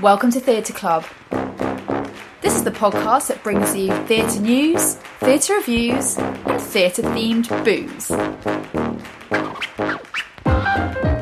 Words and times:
Welcome 0.00 0.30
to 0.32 0.40
Theatre 0.40 0.72
Club. 0.72 1.04
This 2.40 2.54
is 2.56 2.64
the 2.64 2.70
podcast 2.70 3.28
that 3.28 3.42
brings 3.42 3.74
you 3.76 3.92
theatre 4.06 4.40
news, 4.40 4.94
theatre 5.20 5.54
reviews, 5.54 6.18
and 6.18 6.60
theatre 6.60 7.02
themed 7.02 7.48
booze. 7.64 8.10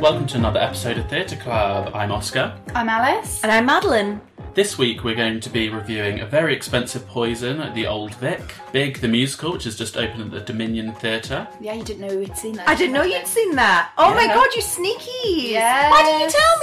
Welcome 0.00 0.26
to 0.28 0.36
another 0.38 0.58
episode 0.60 0.98
of 0.98 1.08
Theatre 1.08 1.36
Club. 1.36 1.92
I'm 1.94 2.10
Oscar. 2.10 2.58
I'm 2.74 2.88
Alice. 2.88 3.42
And 3.42 3.52
I'm 3.52 3.66
Madeline. 3.66 4.20
This 4.54 4.76
week 4.76 5.04
we're 5.04 5.14
going 5.14 5.40
to 5.40 5.48
be 5.50 5.68
reviewing 5.68 6.20
A 6.20 6.26
Very 6.26 6.54
Expensive 6.54 7.06
Poison 7.06 7.60
at 7.60 7.74
the 7.74 7.86
Old 7.86 8.14
Vic, 8.16 8.54
Big 8.72 9.00
the 9.00 9.08
Musical, 9.08 9.52
which 9.52 9.64
has 9.64 9.76
just 9.76 9.96
opened 9.96 10.22
at 10.22 10.30
the 10.30 10.40
Dominion 10.40 10.92
Theatre, 10.94 11.46
Yeah, 11.60 11.72
you 11.74 11.82
didn't 11.84 12.06
know 12.06 12.16
we'd 12.18 12.36
seen 12.36 12.54
that. 12.56 12.68
I 12.68 12.74
didn't 12.74 12.92
know 12.92 13.02
you'd 13.04 13.26
seen 13.26 13.54
that. 13.56 13.92
Oh 13.96 14.12
my 14.14 14.24
Yeah. 14.24 14.34
god, 14.34 14.48
you 14.54 14.60
sneaky! 14.62 15.50
Yes. 15.52 15.90
Why 15.90 16.02
didn't 16.04 16.20
you 16.20 16.30
tell 16.30 16.58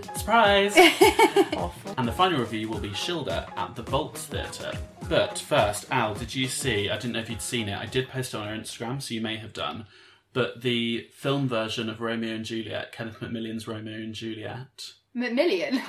Surprise! 0.24 0.72
Awful. 1.54 1.94
and 1.98 2.08
the 2.08 2.12
final 2.12 2.40
review 2.40 2.70
will 2.70 2.78
be 2.78 2.88
Shida 2.88 3.46
at 3.58 3.76
the 3.76 3.82
Vaults 3.82 4.24
Theatre. 4.24 4.72
But 5.06 5.38
first, 5.38 5.84
Al, 5.90 6.14
did 6.14 6.34
you 6.34 6.48
see? 6.48 6.88
I 6.88 6.94
didn't 6.96 7.12
know 7.12 7.18
if 7.18 7.28
you'd 7.28 7.42
seen 7.42 7.68
it. 7.68 7.78
I 7.78 7.84
did 7.84 8.08
post 8.08 8.32
it 8.32 8.38
on 8.38 8.48
our 8.48 8.54
Instagram, 8.54 9.02
so 9.02 9.12
you 9.12 9.20
may 9.20 9.36
have 9.36 9.52
done. 9.52 9.84
But 10.32 10.62
the 10.62 11.06
film 11.12 11.46
version 11.46 11.90
of 11.90 12.00
Romeo 12.00 12.34
and 12.36 12.42
Juliet, 12.46 12.90
Kenneth 12.90 13.20
Macmillan's 13.20 13.68
Romeo 13.68 13.96
and 13.96 14.14
Juliet, 14.14 14.92
Million. 15.12 15.82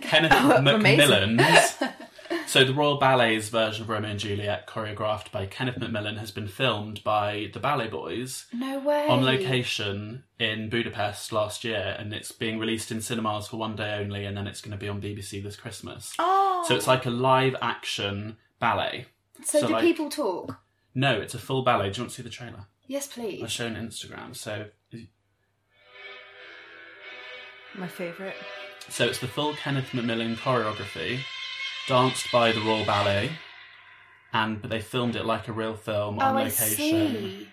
Kenneth 0.00 0.32
Oh, 0.34 0.60
Macmillan's. 0.60 1.74
so 2.46 2.64
the 2.64 2.72
Royal 2.72 2.98
Ballet's 2.98 3.48
version 3.48 3.82
of 3.82 3.88
Romeo 3.88 4.10
and 4.10 4.20
Juliet, 4.20 4.66
choreographed 4.66 5.30
by 5.32 5.46
Kenneth 5.46 5.78
Macmillan, 5.78 6.16
has 6.16 6.30
been 6.30 6.48
filmed 6.48 7.02
by 7.04 7.50
the 7.52 7.60
BalletBoyz 7.60 8.44
no 8.52 8.78
way. 8.78 9.06
on 9.08 9.24
location 9.24 10.24
in 10.38 10.68
Budapest 10.70 11.32
last 11.32 11.64
year, 11.64 11.96
and 11.98 12.12
it's 12.14 12.32
being 12.32 12.58
released 12.58 12.90
in 12.90 13.00
cinemas 13.00 13.48
for 13.48 13.56
one 13.56 13.76
day 13.76 13.94
only, 14.00 14.24
and 14.24 14.36
then 14.36 14.46
it's 14.46 14.60
going 14.60 14.72
to 14.72 14.76
be 14.78 14.88
on 14.88 15.00
BBC 15.00 15.42
this 15.42 15.56
Christmas. 15.56 16.14
Oh. 16.18 16.64
So 16.68 16.76
it's 16.76 16.86
like 16.86 17.04
a 17.06 17.10
live 17.10 17.56
action 17.60 18.36
ballet. 18.60 19.06
So, 19.44 19.60
so 19.60 19.66
do 19.66 19.72
like- 19.74 19.82
people 19.82 20.08
talk? 20.08 20.58
No, 20.94 21.18
it's 21.20 21.34
a 21.34 21.38
full 21.38 21.62
ballet. 21.62 21.90
Do 21.90 21.98
you 21.98 22.02
want 22.04 22.10
to 22.10 22.16
see 22.16 22.22
the 22.22 22.30
trailer? 22.30 22.66
Yes, 22.86 23.06
please. 23.06 23.42
I'll 23.42 23.48
show 23.48 23.66
on 23.66 23.74
Instagram. 23.74 24.34
So, 24.34 24.66
my 27.74 27.88
favourite. 27.88 28.36
so 28.88 29.04
it's 29.06 29.18
the 29.18 29.26
full 29.26 29.52
Kenneth 29.54 29.92
Macmillan 29.92 30.36
choreography, 30.36 31.18
danced 31.86 32.30
by 32.32 32.52
the 32.52 32.60
Royal 32.60 32.84
Ballet, 32.84 33.30
and 34.32 34.60
but 34.60 34.70
they 34.70 34.80
filmed 34.80 35.16
it 35.16 35.24
like 35.24 35.48
a 35.48 35.52
real 35.52 35.74
film 35.74 36.18
on 36.18 36.36
oh, 36.36 36.38
I 36.38 36.44
location. 36.44 36.76
see. 36.76 37.48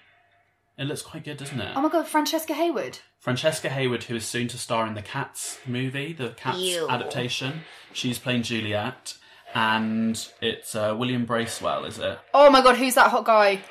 It 0.77 0.85
looks 0.85 1.03
quite 1.03 1.23
good, 1.23 1.37
doesn't 1.37 1.59
it? 1.59 1.71
Oh 1.75 1.81
my 1.81 1.89
god, 1.89 2.07
Francesca 2.07 2.53
Hayward. 2.53 2.99
Francesca 3.19 3.69
Hayward, 3.69 4.03
who 4.05 4.15
is 4.15 4.25
soon 4.25 4.47
to 4.49 4.57
star 4.57 4.87
in 4.87 4.95
the 4.95 5.01
Cats 5.03 5.59
movie, 5.67 6.13
the 6.13 6.29
Cats 6.29 6.57
Ew. 6.57 6.87
adaptation, 6.89 7.61
she's 7.93 8.17
playing 8.17 8.41
Juliet, 8.43 9.15
and 9.53 10.27
it's 10.41 10.75
uh, 10.75 10.95
William 10.97 11.25
Bracewell, 11.25 11.85
is 11.85 11.99
it? 11.99 12.17
Oh 12.33 12.49
my 12.49 12.61
god, 12.61 12.77
who's 12.77 12.95
that 12.95 13.11
hot 13.11 13.25
guy? 13.25 13.61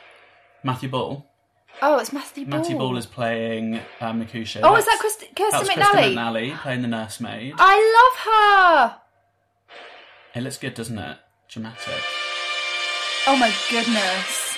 Matthew 0.63 0.89
Ball. 0.89 1.27
Oh, 1.81 1.99
it's 1.99 2.13
Matthew 2.13 2.47
Ball. 2.47 2.61
Matthew 2.61 2.77
Ball 2.77 2.97
is 2.97 3.07
playing 3.07 3.81
uh, 4.01 4.13
Mercutio. 4.13 4.63
Oh, 4.63 4.77
is 4.77 4.85
that 4.85 4.99
Christ- 5.01 5.25
Kirsten 5.35 5.51
That's 5.51 5.69
McNally? 5.69 5.93
Kristen 5.93 6.15
McNally 6.15 6.57
playing 6.59 6.83
the 6.83 6.89
nursemaid. 6.89 7.55
I 7.59 8.85
love 8.87 8.93
her. 8.95 9.02
It 10.35 10.43
looks 10.43 10.57
good, 10.59 10.75
doesn't 10.75 10.99
it? 10.99 11.19
Dramatic. 11.49 12.03
Oh 13.27 13.37
my 13.37 13.53
goodness. 13.71 14.57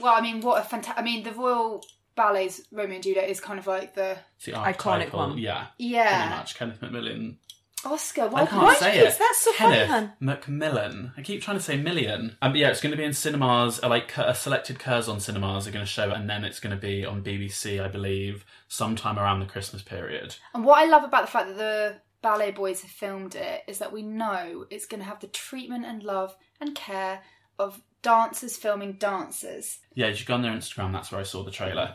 Well, 0.00 0.14
I 0.14 0.20
mean, 0.20 0.40
what 0.42 0.60
a 0.60 0.64
fantastic. 0.64 0.98
I 1.00 1.02
mean, 1.04 1.22
the 1.24 1.32
Royal 1.32 1.84
Ballet's 2.14 2.60
Romeo 2.70 2.94
and 2.96 3.02
Juliet 3.02 3.30
is 3.30 3.40
kind 3.40 3.58
of 3.58 3.66
like 3.66 3.94
the. 3.94 4.18
It's 4.36 4.46
the 4.46 4.52
Iconic 4.52 4.84
archetypal- 5.12 5.18
one. 5.18 5.38
Yeah. 5.38 5.66
Yeah. 5.78 6.20
Pretty 6.26 6.36
much. 6.38 6.54
Kenneth 6.58 6.82
Macmillan. 6.82 7.38
Oscar, 7.84 8.26
why 8.26 8.42
I 8.42 8.46
can't 8.46 8.62
Why 8.62 8.74
say 8.74 8.98
do 8.98 9.04
it. 9.06 9.16
that's 9.18 9.38
so 9.38 9.52
funny, 9.52 9.74
Kenneth 9.74 9.88
hun. 9.90 10.12
Macmillan. 10.18 11.12
I 11.16 11.22
keep 11.22 11.40
trying 11.40 11.56
to 11.58 11.62
say 11.62 11.76
million. 11.76 12.36
Um, 12.42 12.52
but 12.52 12.56
yeah, 12.56 12.70
it's 12.70 12.80
going 12.80 12.90
to 12.90 12.96
be 12.96 13.04
in 13.04 13.12
cinemas. 13.12 13.78
uh, 13.82 13.88
Like 13.88 14.18
uh, 14.18 14.32
selected 14.32 14.78
Curzon 14.80 15.20
cinemas 15.20 15.68
are 15.68 15.70
going 15.70 15.84
to 15.84 15.90
show, 15.90 16.10
it, 16.10 16.16
and 16.16 16.28
then 16.28 16.42
it's 16.42 16.58
going 16.58 16.74
to 16.74 16.80
be 16.80 17.04
on 17.04 17.22
BBC, 17.22 17.80
I 17.80 17.86
believe, 17.86 18.44
sometime 18.66 19.18
around 19.18 19.38
the 19.40 19.46
Christmas 19.46 19.82
period. 19.82 20.34
And 20.52 20.64
what 20.64 20.78
I 20.82 20.86
love 20.86 21.04
about 21.04 21.26
the 21.26 21.30
fact 21.30 21.48
that 21.48 21.56
the 21.58 21.96
BalletBoyz 22.26 22.82
have 22.82 22.90
filmed 22.90 23.36
it 23.36 23.62
is 23.68 23.78
that 23.78 23.92
we 23.92 24.02
know 24.02 24.66
it's 24.68 24.86
going 24.86 25.00
to 25.00 25.06
have 25.06 25.20
the 25.20 25.28
treatment 25.28 25.84
and 25.84 26.02
love 26.02 26.36
and 26.60 26.74
care 26.74 27.22
of 27.56 27.80
dancers 28.02 28.56
filming 28.56 28.94
dancers. 28.94 29.78
Yeah, 29.94 30.08
you 30.08 30.14
should 30.16 30.26
go 30.26 30.34
on 30.34 30.42
their 30.42 30.52
Instagram. 30.52 30.92
That's 30.92 31.12
where 31.12 31.20
I 31.20 31.24
saw 31.24 31.44
the 31.44 31.52
trailer. 31.52 31.94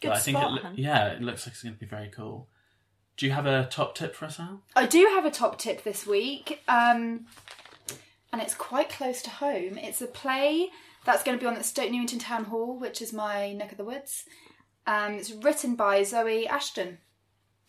Good 0.00 0.08
But 0.08 0.16
I 0.16 0.20
think 0.20 0.36
spot, 0.36 0.58
it, 0.58 0.62
hun. 0.62 0.74
yeah, 0.76 1.06
it 1.08 1.22
looks 1.22 1.46
like 1.46 1.54
it's 1.54 1.62
going 1.62 1.74
to 1.74 1.80
be 1.80 1.86
very 1.86 2.10
cool. 2.10 2.48
Do 3.16 3.24
you 3.24 3.32
have 3.32 3.46
a 3.46 3.66
top 3.70 3.94
tip 3.94 4.14
for 4.14 4.26
us, 4.26 4.38
Al? 4.38 4.62
I 4.76 4.84
do 4.84 5.08
have 5.14 5.24
a 5.24 5.30
top 5.30 5.58
tip 5.58 5.84
this 5.84 6.06
week, 6.06 6.60
um, 6.68 7.26
and 8.30 8.42
it's 8.42 8.54
quite 8.54 8.90
close 8.90 9.22
to 9.22 9.30
home. 9.30 9.78
It's 9.78 10.02
a 10.02 10.06
play 10.06 10.68
that's 11.06 11.22
going 11.22 11.38
to 11.38 11.42
be 11.42 11.46
on 11.46 11.56
at 11.56 11.64
Stoke 11.64 11.90
Newington 11.90 12.18
Town 12.18 12.44
Hall, 12.44 12.78
which 12.78 13.00
is 13.00 13.12
my 13.12 13.52
neck 13.54 13.72
of 13.72 13.78
the 13.78 13.84
woods. 13.84 14.24
Um, 14.86 15.14
it's 15.14 15.30
written 15.32 15.76
by 15.76 16.02
Zoe 16.02 16.46
Ashton. 16.46 16.98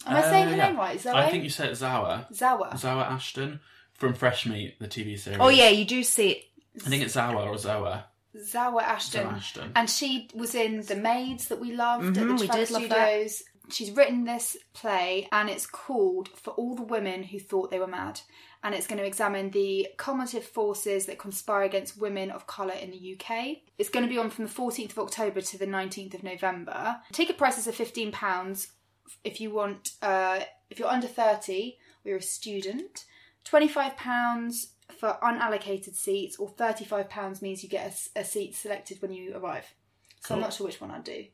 Am 0.06 0.16
I 0.16 0.20
Uh, 0.20 0.30
saying 0.30 0.48
her 0.50 0.56
yeah. 0.56 0.68
name 0.68 0.78
right? 0.78 1.00
Zoe? 1.00 1.14
I 1.14 1.30
think 1.30 1.44
you 1.44 1.50
said 1.50 1.72
Zawa. 1.72 2.32
Zawa. 2.34 2.74
Zawa 2.74 3.10
Ashton 3.10 3.60
from 3.94 4.14
Fresh 4.14 4.46
Meat, 4.46 4.80
the 4.80 4.88
TV 4.88 5.18
series. 5.18 5.40
Oh 5.40 5.50
yeah, 5.50 5.70
you 5.70 5.86
do 5.86 6.04
see 6.04 6.30
it. 6.32 6.44
I 6.86 6.90
think 6.90 7.04
it's 7.04 7.16
Zawa 7.16 7.46
or 7.46 7.56
Zoa. 7.56 8.04
Zawa 8.36 8.82
Ashton. 8.82 9.28
Zawa 9.28 9.34
Ashton. 9.34 9.72
And 9.76 9.90
she 9.90 10.30
was 10.34 10.56
in 10.56 10.82
The 10.82 10.96
Maids 10.96 11.48
that 11.50 11.60
we 11.60 11.72
loved 11.74 12.06
at 12.18 12.24
Mhm, 12.24 12.38
the 12.38 12.42
we 12.42 12.48
did 12.48 12.72
love 12.72 12.90
that. 12.90 13.08
Studios. 13.08 13.44
She's 13.70 13.92
written 13.92 14.26
this 14.26 14.58
play 14.74 15.28
and 15.32 15.50
it's 15.50 15.66
called 15.66 16.28
For 16.30 16.52
All 16.52 16.76
the 16.76 16.82
Women 16.84 17.24
Who 17.24 17.40
Thought 17.40 17.72
They 17.72 17.80
Were 17.80 17.88
Mad. 17.88 18.20
And 18.62 18.74
it's 18.76 18.88
going 18.88 19.00
to 19.00 19.06
examine 19.06 19.52
the 19.52 19.88
cumulative 19.98 20.44
forces 20.46 21.06
that 21.06 21.20
conspire 21.20 21.64
against 21.64 21.98
women 21.98 22.32
of 22.32 22.48
colour 22.48 22.74
in 22.74 22.92
the 22.92 22.98
UK. 23.20 23.58
It's 23.78 23.90
going 23.90 24.06
to 24.06 24.10
be 24.10 24.18
on 24.18 24.30
from 24.30 24.46
the 24.46 24.52
14th 24.52 24.92
of 24.92 25.00
October 25.00 25.42
to 25.42 25.58
the 25.58 25.66
19th 25.68 26.14
of 26.14 26.24
November. 26.24 26.98
Ticket 27.12 27.38
prices 27.38 27.68
are 27.68 27.72
£15 27.72 28.68
if 29.24 29.40
you 29.42 29.52
want, 29.52 29.92
uh, 30.02 30.40
if 30.70 30.80
you're 30.80 30.88
under 30.90 31.08
30 31.08 31.78
or 32.06 32.10
you're 32.10 32.18
a 32.18 32.22
student. 32.22 33.06
£25 33.46 34.68
for 34.98 35.18
unallocated 35.22 35.96
seats, 35.96 36.38
or 36.38 36.50
£35 36.52 37.42
means 37.42 37.62
you 37.64 37.70
get 37.70 37.94
a 38.16 38.24
seat 38.24 38.56
selected 38.56 39.02
when 39.02 39.12
you 39.12 39.36
arrive. 39.36 39.66
So 40.22 40.36
I'm 40.36 40.42
not 40.42 40.54
sure 40.54 40.68
which 40.68 40.80
one 40.80 40.92
I'd 40.92 41.04
do. 41.04 41.26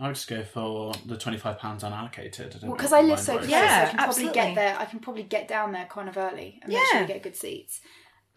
I 0.00 0.06
would 0.06 0.14
just 0.14 0.28
go 0.28 0.44
for 0.44 0.92
the 1.06 1.16
twenty-five 1.16 1.58
pounds 1.58 1.82
unallocated. 1.82 2.62
Well, 2.62 2.76
because 2.76 2.92
I 2.92 3.00
live 3.02 3.18
so 3.18 3.36
close, 3.36 3.50
Yeah, 3.50 3.86
I 3.86 3.90
can 3.90 3.98
probably 3.98 4.30
get 4.30 4.54
there. 4.54 4.78
I 4.78 4.84
can 4.84 5.00
probably 5.00 5.24
get 5.24 5.48
down 5.48 5.72
there 5.72 5.86
kind 5.86 6.08
of 6.08 6.16
early 6.16 6.60
and 6.62 6.72
make 6.72 6.78
sure 6.86 7.00
Yeah. 7.00 7.02
we 7.02 7.08
get 7.12 7.22
good 7.24 7.34
seats. 7.34 7.80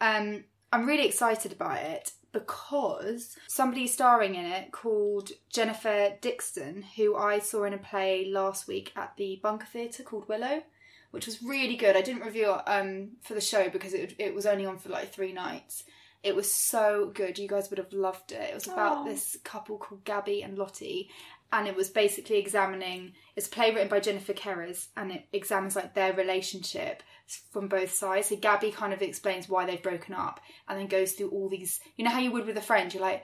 Um, 0.02 0.44
I'm 0.74 0.88
really 0.88 1.06
excited 1.06 1.52
about 1.52 1.78
it 1.78 2.12
because 2.32 3.36
somebody 3.48 3.88
starring 3.88 4.36
in 4.36 4.46
it 4.46 4.72
called 4.72 5.32
Jennifer 5.50 6.14
Dixon, 6.22 6.84
who 6.96 7.16
I 7.16 7.40
saw 7.40 7.64
in 7.64 7.74
a 7.74 7.78
play 7.78 8.26
last 8.26 8.68
week 8.68 8.92
at 8.96 9.14
the 9.18 9.40
Bunker 9.42 9.66
Theatre 9.66 10.04
called 10.04 10.28
Willow, 10.28 10.64
which 11.12 11.26
was 11.26 11.44
really 11.44 11.76
good. 11.76 11.96
I 11.98 12.02
didn't 12.02 12.24
review 12.24 12.54
it 12.54 12.62
um, 12.68 13.12
for 13.22 13.34
the 13.34 13.42
show 13.42 13.70
because 13.70 13.94
it, 13.94 14.16
it 14.18 14.34
was 14.34 14.46
only 14.46 14.66
on 14.66 14.78
for 14.78 14.90
like 14.90 15.12
three 15.12 15.34
nights. 15.34 15.84
It 16.24 16.36
was 16.36 16.54
so 16.54 17.12
good. 17.14 17.40
You 17.40 17.48
guys 17.48 17.70
would 17.70 17.80
have 17.80 17.94
loved 17.94 18.32
it. 18.32 18.50
It 18.50 18.54
was 18.54 18.68
about 18.68 19.00
Aw. 19.00 19.04
this 19.06 19.38
couple 19.44 19.78
called 19.78 20.04
Gabby 20.04 20.44
and 20.44 20.58
Lottie, 20.58 21.10
and 21.52 21.68
it 21.68 21.76
was 21.76 21.90
basically 21.90 22.38
examining. 22.38 23.14
It's 23.36 23.48
a 23.48 23.50
play 23.50 23.72
written 23.72 23.90
by 23.90 24.00
Jennifer 24.00 24.34
Kerres, 24.34 24.88
and 24.96 25.12
it 25.12 25.26
examines 25.34 25.76
like 25.76 25.94
their 25.94 26.14
relationship 26.14 27.04
from 27.52 27.68
both 27.68 27.94
sides. 27.94 28.28
So 28.30 28.36
Gabby 28.36 28.72
kind 28.72 28.94
of 28.94 29.02
explains 29.02 29.48
why 29.50 29.66
they've 29.66 29.82
broken 29.82 30.14
up, 30.14 30.40
and 30.68 30.80
then 30.80 30.88
goes 30.88 31.14
through 31.14 31.30
all 31.30 31.50
these. 31.50 31.80
You 31.98 32.06
know 32.06 32.12
how 32.12 32.20
you 32.20 32.32
would 32.32 32.46
with 32.46 32.58
a 32.58 32.62
friend. 32.62 32.94
You're 32.94 33.02
like, 33.02 33.24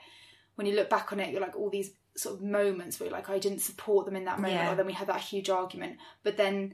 when 0.55 0.67
you 0.67 0.75
look 0.75 0.89
back 0.89 1.11
on 1.11 1.19
it, 1.19 1.31
you're 1.31 1.41
like 1.41 1.55
all 1.55 1.69
these 1.69 1.91
sort 2.15 2.35
of 2.35 2.41
moments 2.43 2.99
where 2.99 3.07
you're 3.09 3.15
like, 3.17 3.29
I 3.29 3.37
didn't 3.39 3.59
support 3.61 4.05
them 4.05 4.15
in 4.15 4.25
that 4.25 4.39
moment, 4.39 4.53
Yeah. 4.55 4.71
or 4.71 4.75
then 4.75 4.87
we 4.87 4.93
had 4.93 5.07
that 5.09 5.21
huge 5.21 5.49
argument. 5.49 5.97
But 6.23 6.35
then 6.37 6.73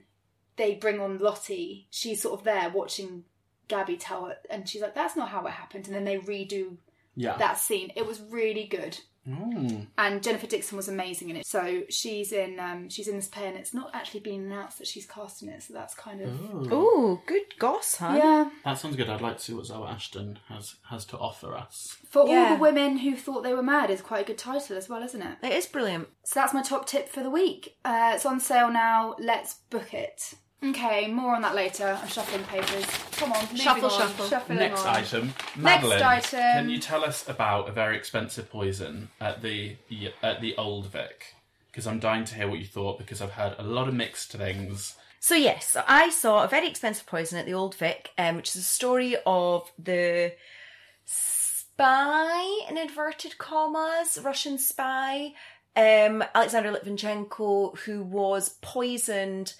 they 0.56 0.75
bring 0.75 1.00
on 1.02 1.18
Lottie. 1.18 1.88
She's 1.90 2.22
sort 2.22 2.40
of 2.40 2.46
there 2.46 2.70
watching 2.70 3.26
Gabby 3.68 3.98
tell 3.98 4.28
it, 4.28 4.46
and 4.50 4.68
she's 4.69 4.81
like, 4.81 4.96
"That's 4.96 5.16
not 5.16 5.30
how 5.30 5.46
it 5.46 5.52
happened." 5.52 5.88
And 5.88 5.96
then 5.96 6.06
they 6.06 6.18
redo 6.18 6.78
Yeah. 7.16 7.38
that 7.38 7.58
scene. 7.58 7.92
It 7.96 8.06
was 8.06 8.22
really 8.22 8.66
good, 8.66 9.00
Ooh. 9.28 9.88
and 9.98 10.22
Jennifer 10.22 10.48
Dixon 10.48 10.75
was 10.75 10.88
amazing 10.90 11.30
in 11.30 11.38
it. 11.38 11.46
So 11.46 11.84
she's 11.90 12.31
in 12.31 12.60
um, 12.60 12.90
she's 12.90 13.08
in 13.08 13.16
this 13.16 13.28
play, 13.28 13.48
and 13.48 13.58
it's 13.58 13.74
not 13.74 13.90
actually 13.94 14.20
been 14.20 14.44
announced 14.46 14.78
that 14.80 14.88
she's 14.88 15.06
cast 15.06 15.42
in 15.44 15.50
it. 15.50 15.64
So 15.64 15.74
that's 15.74 15.94
kind 15.96 16.22
of 16.22 16.30
Ooh. 16.54 16.74
Ooh, 16.74 17.22
good 17.25 17.58
goss, 17.58 17.96
huh? 17.98 18.16
yeah. 18.18 18.50
That 18.66 18.78
sounds 18.78 18.96
good. 18.96 19.10
I'd 19.10 19.22
like 19.22 19.38
to 19.38 19.44
see 19.44 19.54
what 19.54 19.66
Zoe 19.66 19.88
Ashton 19.88 20.40
has 20.50 20.75
has 20.90 21.06
to 21.06 21.18
offer 21.18 21.56
us. 21.56 21.96
For 22.10 22.24
all 22.24 22.28
Yeah. 22.28 22.56
the 22.56 22.62
women 22.62 22.98
who 22.98 23.16
thought 23.16 23.44
they 23.44 23.54
were 23.54 23.64
mad 23.64 23.90
is 23.90 24.02
quite 24.02 24.22
a 24.24 24.28
good 24.28 24.38
title 24.38 24.75
as 24.78 24.90
well, 24.90 25.04
isn't 25.04 25.22
it? 25.22 25.38
It 25.42 25.54
is 25.54 25.66
brilliant. 25.68 26.10
So 26.26 26.40
that's 26.40 26.54
my 26.54 26.62
top 26.62 26.86
tip 26.86 27.08
for 27.10 27.24
the 27.24 27.30
week. 27.30 27.76
Uh, 27.86 28.12
it's 28.16 28.26
on 28.26 28.40
sale 28.40 28.72
now. 28.72 29.16
Let's 29.19 29.56
book 29.69 29.94
it. 29.94 30.34
Okay, 30.63 31.07
more 31.07 31.36
on 31.36 31.42
that 31.42 31.56
later. 31.56 31.98
I'm 32.01 32.07
shuffling 32.07 32.44
papers. 32.45 32.86
Come 33.18 33.33
on, 33.33 33.56
Shuffle, 33.56 33.89
on, 33.89 34.00
shuffle. 34.00 34.27
Shuffling 34.27 34.60
Next 34.60 34.86
on. 34.86 34.95
item, 34.95 35.33
Madeline. 35.57 36.01
item. 36.01 36.39
Can 36.39 36.69
you 36.69 36.80
tell 36.80 37.04
us 37.04 37.27
about 37.27 37.68
a 37.68 37.71
very 37.74 37.98
expensive 37.98 38.50
poison 38.50 39.10
at 39.19 39.42
the 39.42 39.75
at 40.21 40.39
the 40.39 40.56
Old 40.56 40.88
Vic? 40.88 41.36
Because 41.69 41.86
I'm 41.86 42.00
dying 42.00 42.24
to 42.25 42.36
hear 42.36 42.48
what 42.48 42.60
you 42.60 42.65
thought. 42.65 42.98
Because 42.98 43.21
I've 43.21 43.31
heard 43.31 43.56
a 43.57 43.63
lot 43.63 43.89
of 43.89 43.94
mixed 43.94 44.31
things. 44.31 44.95
So 45.19 45.36
yes, 45.36 45.75
I 45.88 46.10
saw 46.10 46.44
a 46.44 46.48
very 46.48 46.68
expensive 46.68 47.06
poison 47.06 47.39
at 47.39 47.45
the 47.45 47.54
Old 47.54 47.75
Vic, 47.75 48.12
um, 48.18 48.38
which 48.38 48.50
is 48.50 48.62
a 48.62 48.63
story 48.63 49.16
of 49.25 49.69
the 49.77 50.33
spy 51.06 52.66
in 52.69 52.77
inverted 52.77 53.38
commas, 53.38 54.18
Russian 54.21 54.57
spy, 54.57 55.33
um, 55.75 56.24
Alexander 56.36 56.71
Litvinenko, 56.71 57.77
who 57.80 58.04
was 58.04 58.56
poisoned 58.62 59.54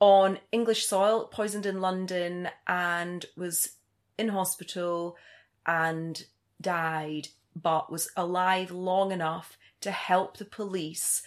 on 0.00 0.38
English 0.52 0.86
soil, 0.86 1.28
poisoned 1.30 1.66
in 1.66 1.80
London, 1.80 2.48
and 2.66 3.24
was 3.36 3.70
in 4.18 4.28
hospital 4.28 5.16
and 5.66 6.24
died, 6.60 7.28
but 7.60 7.90
was 7.90 8.10
alive 8.16 8.70
long 8.70 9.12
enough 9.12 9.56
to 9.80 9.90
help 9.90 10.36
the 10.36 10.44
police 10.44 11.22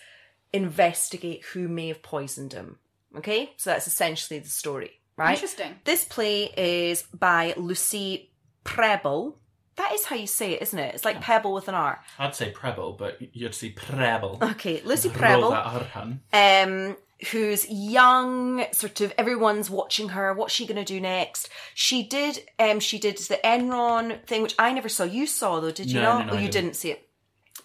investigate 0.53 1.43
who 1.53 1.67
may 1.67 1.87
have 1.87 2.01
poisoned 2.01 2.53
him. 2.53 2.77
Okay, 3.15 3.51
so 3.57 3.69
that's 3.69 3.87
essentially 3.87 4.39
the 4.39 4.49
story, 4.49 4.99
right? 5.15 5.33
Interesting. 5.33 5.75
This 5.83 6.03
play 6.03 6.51
is 6.57 7.03
by 7.03 7.53
Lucy 7.57 8.31
Prebble. 8.63 9.37
That 9.77 9.93
is 9.93 10.05
how 10.05 10.15
you 10.15 10.27
say 10.27 10.53
it, 10.53 10.61
isn't 10.63 10.79
it? 10.79 10.95
It's 10.95 11.05
like 11.05 11.21
pebble 11.21 11.53
with 11.53 11.67
an 11.67 11.75
R. 11.75 12.03
I'd 12.17 12.35
say 12.35 12.49
Preble, 12.49 12.93
but 12.93 13.17
you'd 13.35 13.53
say 13.53 13.69
Preble. 13.69 14.39
Okay, 14.41 14.81
Lucy 14.83 15.09
Roll 15.09 15.17
Preble, 15.17 15.49
that 15.51 16.67
um, 16.67 16.97
who's 17.31 17.67
young, 17.69 18.63
sort 18.71 19.01
of 19.01 19.13
everyone's 19.17 19.69
watching 19.69 20.09
her. 20.09 20.33
What's 20.33 20.53
she 20.53 20.65
going 20.67 20.77
to 20.77 20.83
do 20.85 20.99
next? 21.01 21.49
She 21.73 22.03
did, 22.03 22.39
um, 22.59 22.79
she 22.79 22.99
did 22.99 23.17
the 23.17 23.39
Enron 23.43 24.23
thing, 24.25 24.41
which 24.43 24.55
I 24.59 24.71
never 24.73 24.89
saw. 24.89 25.03
You 25.03 25.25
saw 25.27 25.59
though, 25.59 25.71
did 25.71 25.91
you 25.91 25.99
No, 25.99 26.19
not? 26.19 26.27
no, 26.27 26.33
no, 26.33 26.37
oh, 26.37 26.41
you 26.41 26.47
didn't. 26.49 26.63
didn't 26.65 26.75
see 26.75 26.91
it. 26.91 27.09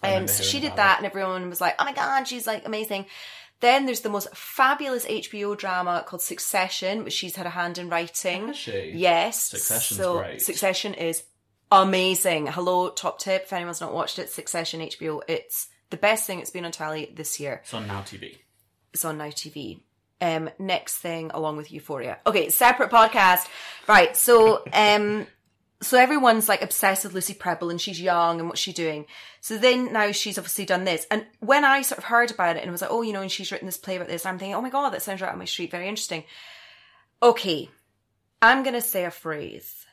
Um, 0.01 0.27
so 0.27 0.43
she 0.43 0.59
did 0.59 0.75
that, 0.75 0.97
and 0.97 1.05
everyone 1.05 1.49
was 1.49 1.61
like, 1.61 1.75
"Oh 1.79 1.85
my 1.85 1.93
god, 1.93 2.27
she's 2.27 2.45
like 2.47 2.65
amazing." 2.65 3.05
Then 3.61 3.85
there's 3.85 4.01
the 4.01 4.09
most 4.09 4.35
fabulous 4.35 5.05
HBO 5.05 5.55
drama 5.57 6.03
called 6.05 6.21
Succession, 6.21 7.05
which 7.05 7.13
she's 7.13 7.37
had 7.37 7.45
a 7.45 7.49
hand 7.51 7.77
in 7.77 7.87
writing. 7.89 8.47
Has 8.47 8.57
she? 8.57 8.91
Yes. 8.95 9.39
Succession's 9.45 9.97
so 9.99 10.17
great. 10.17 10.41
Succession 10.41 10.93
is 10.95 11.23
amazing. 11.71 12.47
Hello, 12.47 12.89
top 12.89 13.19
tip. 13.19 13.43
If 13.43 13.53
anyone's 13.53 13.79
not 13.81 13.93
watched 13.93 14.19
it, 14.19 14.29
Succession 14.31 14.81
HBO. 14.81 15.21
It's 15.29 15.67
the 15.89 15.97
best 15.97 16.27
thing 16.27 16.39
it's 16.39 16.49
been 16.49 16.65
on 16.65 16.71
tally 16.71 17.13
this 17.15 17.39
year. 17.39 17.61
It's 17.63 17.73
on 17.73 17.87
Now 17.87 18.01
TV. 18.01 18.37
It's 18.93 19.05
on 19.05 19.17
Now 19.17 19.25
TV. 19.27 19.79
Um, 20.21 20.49
next 20.57 20.97
thing, 20.97 21.31
along 21.33 21.57
with 21.57 21.71
Euphoria. 21.71 22.17
Okay, 22.25 22.49
separate 22.49 22.91
podcast. 22.91 23.47
Right. 23.87 24.15
So, 24.15 24.63
um, 24.71 25.27
so 25.81 25.97
everyone's 25.97 26.47
like 26.47 26.61
obsessed 26.61 27.03
with 27.03 27.13
Lucy 27.13 27.33
Prebble 27.33 27.69
and 27.69 27.81
she's 27.81 27.99
young 27.99 28.39
and 28.39 28.47
what's 28.47 28.61
she 28.61 28.71
doing? 28.71 29.05
So 29.41 29.57
then 29.57 29.91
now 29.91 30.11
she's 30.11 30.37
obviously 30.37 30.65
done 30.65 30.85
this. 30.85 31.05
And 31.11 31.25
when 31.39 31.65
I 31.65 31.81
sort 31.81 31.97
of 31.97 32.05
heard 32.05 32.31
about 32.31 32.55
it 32.55 32.63
and 32.63 32.71
was 32.71 32.81
like, 32.81 32.91
oh, 32.91 33.01
you 33.01 33.11
know, 33.11 33.21
and 33.21 33.31
she's 33.31 33.51
written 33.51 33.65
this 33.65 33.77
play 33.77 33.97
about 33.97 34.07
this, 34.07 34.25
I'm 34.25 34.39
thinking, 34.39 34.55
oh 34.55 34.61
my 34.61 34.69
God, 34.69 34.91
that 34.91 35.01
sounds 35.01 35.21
right 35.21 35.31
up 35.31 35.37
my 35.37 35.45
street. 35.45 35.71
Very 35.71 35.89
interesting. 35.89 36.23
Okay. 37.21 37.69
I'm 38.41 38.63
going 38.63 38.75
to 38.75 38.81
say 38.81 39.03
a 39.05 39.11
phrase. 39.11 39.85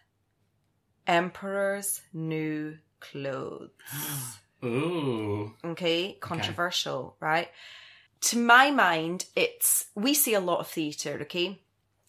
Emperor's 1.06 2.02
new 2.12 2.78
clothes. 3.00 3.70
Ooh. 4.64 5.54
Okay, 5.64 6.18
controversial, 6.20 7.16
right? 7.18 7.48
To 8.22 8.38
my 8.38 8.70
mind, 8.70 9.26
it's 9.34 9.86
we 9.94 10.14
see 10.14 10.34
a 10.34 10.40
lot 10.40 10.60
of 10.60 10.68
theatre, 10.68 11.18
okay? 11.22 11.60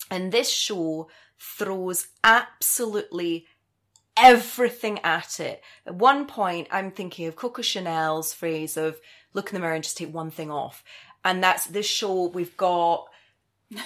And 0.10 0.32
this 0.32 0.50
show 0.50 1.08
throws 1.40 2.08
absolutely 2.24 3.48
everything 4.18 5.00
at 5.00 5.40
it. 5.40 5.62
At 5.86 5.96
one 5.96 6.26
point, 6.26 6.68
I'm 6.70 6.92
thinking 6.92 7.28
of 7.28 7.36
Coco 7.36 7.62
Chanel's 7.62 8.34
phrase 8.34 8.78
of 8.78 9.00
look 9.34 9.50
in 9.50 9.56
the 9.56 9.62
mirror 9.62 9.74
and 9.74 9.84
just 9.84 9.98
take 9.98 10.14
one 10.14 10.32
thing 10.32 10.52
off. 10.52 10.84
And 11.24 11.44
that's 11.44 11.68
this 11.68 11.86
show 11.86 12.28
we've 12.28 12.58
got 12.58 13.08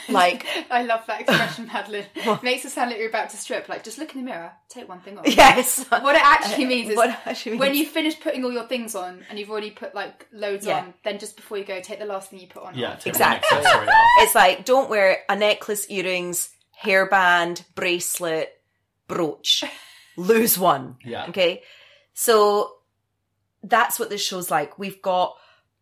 like 0.10 0.46
I 0.72 0.84
love 0.84 1.02
that 1.08 1.22
expression, 1.22 1.68
Madeline. 1.74 2.06
Makes 2.42 2.66
it 2.66 2.72
sound 2.72 2.90
like 2.90 3.00
you're 3.00 3.10
about 3.10 3.30
to 3.32 3.38
strip. 3.38 3.70
Like, 3.70 3.84
just 3.84 3.98
look 3.98 4.14
in 4.16 4.22
the 4.22 4.26
mirror, 4.32 4.52
take 4.70 4.88
one 4.90 5.00
thing 5.02 5.18
off. 5.18 5.28
yes. 5.28 5.86
What 5.90 6.16
it 6.16 6.22
actually 6.24 6.66
means 6.66 6.90
is 6.90 6.96
What 6.98 7.10
it 7.10 7.16
actually 7.26 7.58
when 7.58 7.72
means- 7.74 7.86
you 7.86 7.92
finish 7.92 8.20
putting 8.20 8.44
all 8.44 8.52
your 8.52 8.68
things 8.68 8.96
on 8.96 9.24
and 9.30 9.38
you've 9.40 9.50
already 9.52 9.72
put 9.72 9.94
like 9.96 10.28
loads 10.32 10.66
Yeah. 10.66 10.80
on, 10.80 10.94
then 11.04 11.20
just 11.20 11.36
before 11.36 11.58
you 11.58 11.66
go, 11.66 11.80
take 11.82 12.00
the 12.00 12.06
last 12.06 12.30
thing 12.30 12.40
you 12.40 12.48
put 12.48 12.64
on. 12.64 12.78
Yeah, 12.78 12.96
take 12.96 13.08
Exactly. 13.08 13.58
off. 13.60 13.88
It's 14.20 14.36
like 14.36 14.66
don't 14.66 14.90
wear 14.90 15.20
a 15.30 15.36
necklace, 15.36 15.90
earrings, 15.90 16.50
hairband, 16.84 17.64
bracelet, 17.76 18.50
brooch. 19.08 19.64
Lose 20.18 20.58
one. 20.58 20.96
Yeah. 21.04 21.28
Okay. 21.30 21.62
So 22.14 22.72
that's 23.64 24.00
what 24.00 24.10
this 24.10 24.24
show's 24.24 24.50
like. 24.50 24.80
We've 24.80 25.02
got 25.02 25.36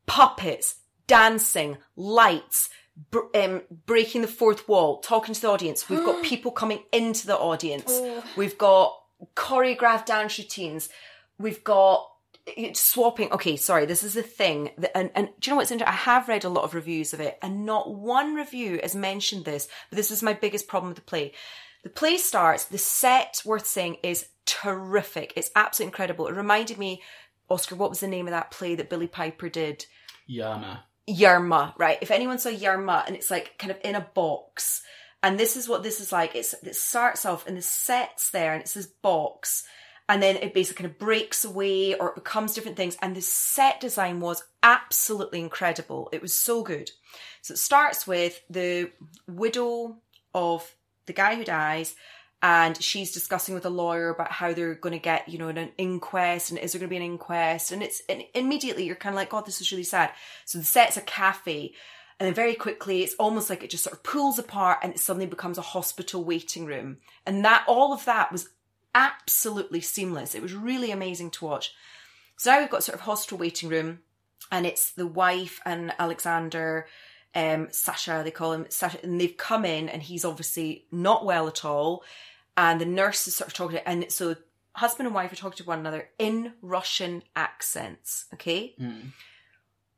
puppets, 0.05 0.75
dancing, 1.07 1.77
lights, 1.95 2.69
br- 3.11 3.35
um, 3.35 3.61
breaking 3.85 4.21
the 4.21 4.27
fourth 4.27 4.67
wall, 4.67 4.99
talking 4.99 5.33
to 5.33 5.41
the 5.41 5.49
audience. 5.49 5.89
We've 5.89 6.05
got 6.05 6.23
people 6.23 6.51
coming 6.51 6.83
into 6.91 7.27
the 7.27 7.37
audience. 7.37 7.85
Oh. 7.89 8.23
We've 8.35 8.57
got 8.57 8.95
choreographed 9.35 10.05
dance 10.05 10.37
routines. 10.37 10.89
We've 11.37 11.63
got 11.63 12.09
it's 12.45 12.81
swapping. 12.81 13.31
Okay, 13.31 13.55
sorry, 13.55 13.85
this 13.85 14.03
is 14.03 14.15
the 14.15 14.23
thing. 14.23 14.71
That, 14.77 14.97
and, 14.97 15.11
and 15.15 15.29
do 15.39 15.49
you 15.49 15.51
know 15.51 15.57
what's 15.57 15.71
interesting? 15.71 15.93
I 15.93 15.97
have 15.97 16.27
read 16.27 16.43
a 16.43 16.49
lot 16.49 16.65
of 16.65 16.73
reviews 16.73 17.13
of 17.13 17.19
it, 17.19 17.37
and 17.41 17.65
not 17.65 17.93
one 17.93 18.35
review 18.35 18.79
has 18.81 18.95
mentioned 18.95 19.45
this. 19.45 19.67
But 19.89 19.97
this 19.97 20.11
is 20.11 20.23
my 20.23 20.33
biggest 20.33 20.67
problem 20.67 20.89
with 20.89 20.97
the 20.97 21.03
play. 21.03 21.33
The 21.83 21.89
play 21.89 22.17
starts. 22.17 22.65
The 22.65 22.77
set, 22.77 23.41
worth 23.45 23.65
saying, 23.65 23.97
is 24.03 24.27
terrific. 24.45 25.33
It's 25.35 25.51
absolutely 25.55 25.91
incredible. 25.91 26.27
It 26.27 26.35
reminded 26.35 26.77
me, 26.77 27.01
Oscar, 27.49 27.75
what 27.75 27.89
was 27.89 27.99
the 28.01 28.07
name 28.07 28.27
of 28.27 28.31
that 28.31 28.51
play 28.51 28.75
that 28.75 28.89
Billie 28.89 29.07
Piper 29.07 29.49
did? 29.49 29.85
Yama. 30.27 30.85
Yerma, 31.09 31.73
right? 31.77 31.97
If 32.01 32.11
anyone 32.11 32.39
saw 32.39 32.49
Yerma 32.49 33.05
and 33.05 33.15
it's 33.15 33.31
like 33.31 33.57
kind 33.57 33.71
of 33.71 33.77
in 33.83 33.95
a 33.95 34.07
box, 34.13 34.81
and 35.21 35.39
this 35.39 35.55
is 35.55 35.69
what 35.69 35.83
this 35.83 36.01
is 36.01 36.11
like. 36.11 36.35
It's 36.35 36.53
it 36.53 36.75
starts 36.75 37.25
off 37.25 37.47
and 37.47 37.55
the 37.57 37.61
set's 37.61 38.29
there 38.31 38.53
and 38.53 38.61
it's 38.61 38.73
this 38.73 38.87
box, 38.87 39.63
and 40.09 40.21
then 40.21 40.35
it 40.35 40.53
basically 40.53 40.83
kind 40.83 40.93
of 40.93 40.99
breaks 40.99 41.45
away 41.45 41.95
or 41.95 42.09
it 42.09 42.15
becomes 42.15 42.53
different 42.53 42.77
things. 42.77 42.97
And 43.01 43.15
the 43.15 43.21
set 43.21 43.79
design 43.79 44.19
was 44.19 44.43
absolutely 44.61 45.39
incredible. 45.39 46.09
It 46.11 46.21
was 46.21 46.33
so 46.33 46.61
good. 46.61 46.91
So 47.41 47.53
it 47.53 47.57
starts 47.57 48.05
with 48.05 48.41
the 48.49 48.91
widow 49.27 49.97
of 50.33 50.75
the 51.05 51.13
guy 51.13 51.35
who 51.35 51.45
dies 51.45 51.95
and 52.43 52.83
she's 52.83 53.13
discussing 53.13 53.55
with 53.55 53.65
a 53.65 53.69
lawyer 53.69 54.09
about 54.09 54.29
how 54.29 54.53
they're 54.53 54.75
going 54.75 54.91
to 54.91 54.99
get 54.99 55.29
you 55.29 55.39
know 55.39 55.47
an 55.47 55.71
inquest 55.77 56.51
and 56.51 56.59
is 56.59 56.73
there 56.73 56.79
going 56.79 56.89
to 56.89 56.93
be 56.93 56.97
an 56.97 57.11
inquest? 57.11 57.71
And 57.71 57.81
it's 57.81 58.03
and 58.09 58.23
immediately 58.35 58.83
you're 58.83 58.97
kind 58.97 59.15
of 59.15 59.17
like 59.17 59.29
god 59.29 59.45
this 59.45 59.61
is 59.61 59.71
really 59.71 59.83
sad. 59.83 60.11
So 60.45 60.59
the 60.59 60.65
set's 60.65 60.97
a 60.97 61.01
cafe 61.01 61.73
and 62.19 62.27
then 62.27 62.33
very 62.33 62.53
quickly 62.53 63.01
it's 63.01 63.15
almost 63.15 63.49
like 63.49 63.63
it 63.63 63.69
just 63.69 63.85
sort 63.85 63.95
of 63.95 64.03
pulls 64.03 64.37
apart 64.37 64.79
and 64.83 64.93
it 64.93 64.99
suddenly 64.99 65.25
becomes 65.25 65.57
a 65.57 65.61
hospital 65.61 66.23
waiting 66.23 66.65
room. 66.65 66.97
And 67.25 67.45
that 67.45 67.63
all 67.65 67.93
of 67.93 68.03
that 68.05 68.31
was 68.31 68.49
absolutely 68.93 69.81
seamless. 69.81 70.35
It 70.35 70.41
was 70.41 70.53
really 70.53 70.91
amazing 70.91 71.31
to 71.31 71.45
watch. 71.45 71.73
So 72.35 72.51
now 72.51 72.59
we've 72.59 72.69
got 72.69 72.83
sort 72.83 72.95
of 72.95 73.01
hospital 73.01 73.37
waiting 73.37 73.69
room 73.69 73.99
and 74.51 74.65
it's 74.65 74.91
the 74.91 75.07
wife 75.07 75.61
and 75.65 75.93
alexander 75.97 76.87
um, 77.35 77.69
Sasha, 77.71 78.21
they 78.23 78.31
call 78.31 78.53
him 78.53 78.65
Sasha, 78.69 78.99
and 79.03 79.19
they've 79.19 79.35
come 79.35 79.65
in, 79.65 79.89
and 79.89 80.03
he's 80.03 80.23
obviously 80.23 80.85
not 80.91 81.25
well 81.25 81.47
at 81.47 81.65
all. 81.65 82.03
And 82.55 82.79
the 82.79 82.85
nurse 82.85 83.27
is 83.27 83.35
sort 83.35 83.47
of 83.47 83.53
talking 83.53 83.77
to, 83.77 83.89
and 83.89 84.11
so 84.11 84.35
husband 84.75 85.07
and 85.07 85.15
wife 85.15 85.31
are 85.31 85.35
talking 85.35 85.57
to 85.57 85.63
one 85.63 85.79
another 85.79 86.09
in 86.19 86.53
Russian 86.61 87.23
accents. 87.35 88.25
Okay, 88.33 88.75
mm. 88.79 89.11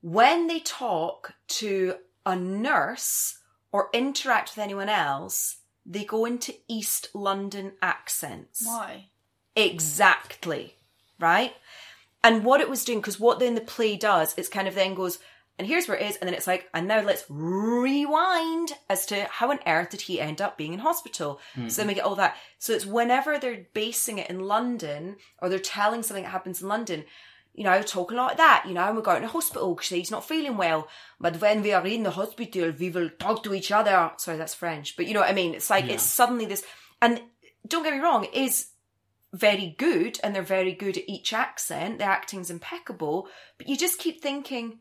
when 0.02 0.48
they 0.48 0.60
talk 0.60 1.34
to 1.48 1.96
a 2.26 2.36
nurse 2.36 3.40
or 3.72 3.90
interact 3.94 4.52
with 4.52 4.64
anyone 4.64 4.90
else, 4.90 5.58
they 5.86 6.04
go 6.04 6.26
into 6.26 6.56
East 6.68 7.10
London 7.14 7.74
accents. 7.82 8.66
Why? 8.66 9.10
Exactly. 9.56 10.76
Right? 11.20 11.54
And 12.24 12.44
what 12.44 12.62
it 12.62 12.70
was 12.70 12.84
doing, 12.84 13.00
because 13.00 13.20
what 13.20 13.40
then 13.40 13.56
the 13.56 13.62
play 13.62 13.96
does, 13.96 14.34
it's 14.38 14.50
kind 14.50 14.68
of 14.68 14.76
then 14.76 14.96
goes, 14.96 15.20
and 15.58 15.68
here's 15.68 15.88
where 15.88 15.98
it 15.98 16.10
is, 16.10 16.18
and 16.18 16.28
then 16.28 16.34
it's 16.34 16.48
like, 16.48 16.68
and 16.74 16.88
now 16.88 17.02
let's 17.02 17.26
rewind 17.30 18.74
as 18.90 19.06
to 19.08 19.26
how 19.26 19.52
on 19.52 19.60
earth 19.66 19.92
did 19.92 20.02
he 20.02 20.20
end 20.20 20.42
up 20.42 20.58
being 20.58 20.74
in 20.74 20.80
hospital. 20.80 21.40
So 21.68 21.82
then 21.82 21.88
we 21.88 21.94
get 21.94 22.04
all 22.06 22.16
that. 22.16 22.36
So 22.60 22.74
it's 22.74 22.86
whenever 22.86 23.38
they're 23.38 23.66
basing 23.74 24.18
it 24.18 24.30
in 24.30 24.42
London, 24.42 25.16
or 25.42 25.50
they're 25.50 25.60
telling 25.60 26.04
something 26.04 26.24
that 26.24 26.30
happens 26.32 26.62
in 26.62 26.68
London, 26.68 27.06
you 27.54 27.64
know, 27.64 27.82
talking 27.82 28.18
like 28.18 28.36
that, 28.38 28.66
you 28.68 28.74
know, 28.74 28.82
and 28.86 28.98
we're 28.98 29.02
going 29.02 29.22
to 29.22 29.28
hospital 29.30 29.76
because 29.76 29.90
he's 29.90 30.12
not 30.12 30.28
feeling 30.28 30.58
well. 30.58 30.90
But 31.22 31.40
when 31.40 31.62
we 31.62 31.72
are 31.72 31.88
in 31.88 32.04
the 32.04 32.12
hospital, 32.12 32.74
we 32.78 32.90
will 32.90 33.10
talk 33.18 33.44
to 33.44 33.54
each 33.54 33.72
other. 33.72 34.12
Sorry, 34.18 34.38
that's 34.38 34.54
French. 34.54 34.98
But 34.98 35.08
you 35.08 35.14
know 35.14 35.22
what 35.22 35.30
I 35.30 35.34
mean? 35.34 35.54
It's 35.54 35.70
like, 35.70 35.86
Yeah. 35.86 35.94
it's 35.94 36.04
suddenly 36.04 36.46
this, 36.46 36.66
and 37.02 37.22
don't 37.68 37.84
get 37.84 37.94
me 37.94 38.00
wrong, 38.00 38.26
it 38.26 38.34
is 38.34 38.68
very 39.34 39.76
good 39.78 40.18
and 40.24 40.34
they're 40.36 40.42
very 40.42 40.74
good 40.74 40.98
at 40.98 41.10
each 41.10 41.34
accent. 41.34 42.00
The 42.00 42.06
acting's 42.06 42.50
impeccable, 42.50 43.28
but 43.58 43.68
you 43.68 43.76
just 43.78 44.00
keep 44.00 44.22
thinking, 44.22 44.80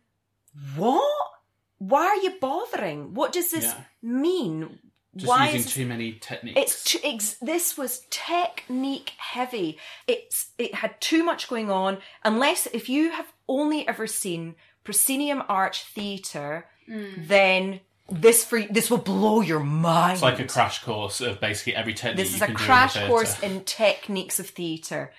what? 0.76 1.30
Why 1.78 2.06
are 2.06 2.16
you 2.16 2.34
bothering? 2.40 3.14
What 3.14 3.32
does 3.32 3.50
this 3.50 3.64
Yeah. 3.64 3.80
mean? 4.02 4.78
Just 5.16 5.28
Why 5.28 5.44
using 5.46 5.58
is 5.61 5.64
this- 5.66 5.75
too 5.75 5.87
many 5.87 6.12
techniques. 6.14 6.61
it's 6.61 6.84
too, 6.84 6.99
ex- 7.04 7.37
this 7.40 7.76
was 7.76 8.02
technique 8.11 9.12
heavy. 9.18 9.78
It's 10.08 10.50
it 10.58 10.75
had 10.75 11.00
too 11.00 11.23
much 11.23 11.49
going 11.49 11.70
on. 11.70 11.99
Unless 12.25 12.66
if 12.66 12.88
you 12.88 13.11
have 13.11 13.32
only 13.49 13.87
ever 13.87 14.06
seen 14.06 14.56
proscenium 14.82 15.42
arch 15.49 15.84
theatre, 15.84 16.66
mm. 16.88 17.28
then 17.28 17.80
this 18.08 18.44
for 18.44 18.61
this 18.62 18.90
will 18.90 18.99
blow 18.99 19.40
your 19.40 19.61
mind. 19.61 20.14
It's 20.14 20.23
like 20.23 20.40
a 20.40 20.46
crash 20.46 20.82
course 20.82 21.20
of 21.20 21.40
basically 21.40 21.76
every 21.76 21.94
technique. 21.94 22.16
this 22.16 22.30
you 22.30 22.37
is 22.37 22.42
a 22.42 22.46
can 22.46 22.54
do 22.56 22.61
in 22.62 22.66
crash 22.66 22.94
the 22.94 23.06
course 23.06 23.40
in 23.40 23.64
techniques 23.64 24.40
of 24.40 24.49
theatre. 24.49 25.12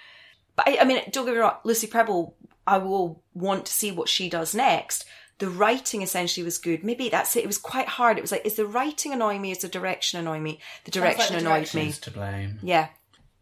But 0.56 0.68
I, 0.70 0.77
I 0.82 0.84
mean, 0.84 1.01
don't 1.12 1.25
get 1.25 1.34
me 1.36 1.39
wrong, 1.39 1.58
Lucy 1.63 1.88
Prebble, 1.88 2.36
I 2.68 2.80
will 2.80 3.24
want 3.34 3.65
to 3.68 3.74
see 3.74 3.92
what 3.92 4.10
she 4.10 4.30
does 4.30 4.54
next. 4.54 5.06
The 5.39 5.50
writing 5.50 6.01
essentially 6.01 6.44
was 6.44 6.58
good. 6.58 6.84
Maybe 6.84 7.10
that's 7.10 7.36
it. 7.36 7.44
It 7.44 7.48
was 7.48 7.58
quite 7.58 7.88
hard. 7.88 8.18
It 8.18 8.22
was 8.22 8.32
like, 8.32 8.46
is 8.46 8.56
the 8.56 8.65
writing 8.65 9.12
annoying 9.12 9.42
me? 9.42 9.51
Is 9.51 9.60
the 9.60 9.68
direction 9.68 10.20
annoying 10.20 10.44
me? 10.44 10.60
The 10.86 10.92
Sounds 10.92 11.04
like 11.04 11.15
direction 11.15 11.36
the 11.36 11.42
annoyed 11.42 11.56
direction. 11.65 11.80
me. 11.82 11.92
To 11.92 12.12
blame. 12.12 12.60
Yeah. 12.63 12.88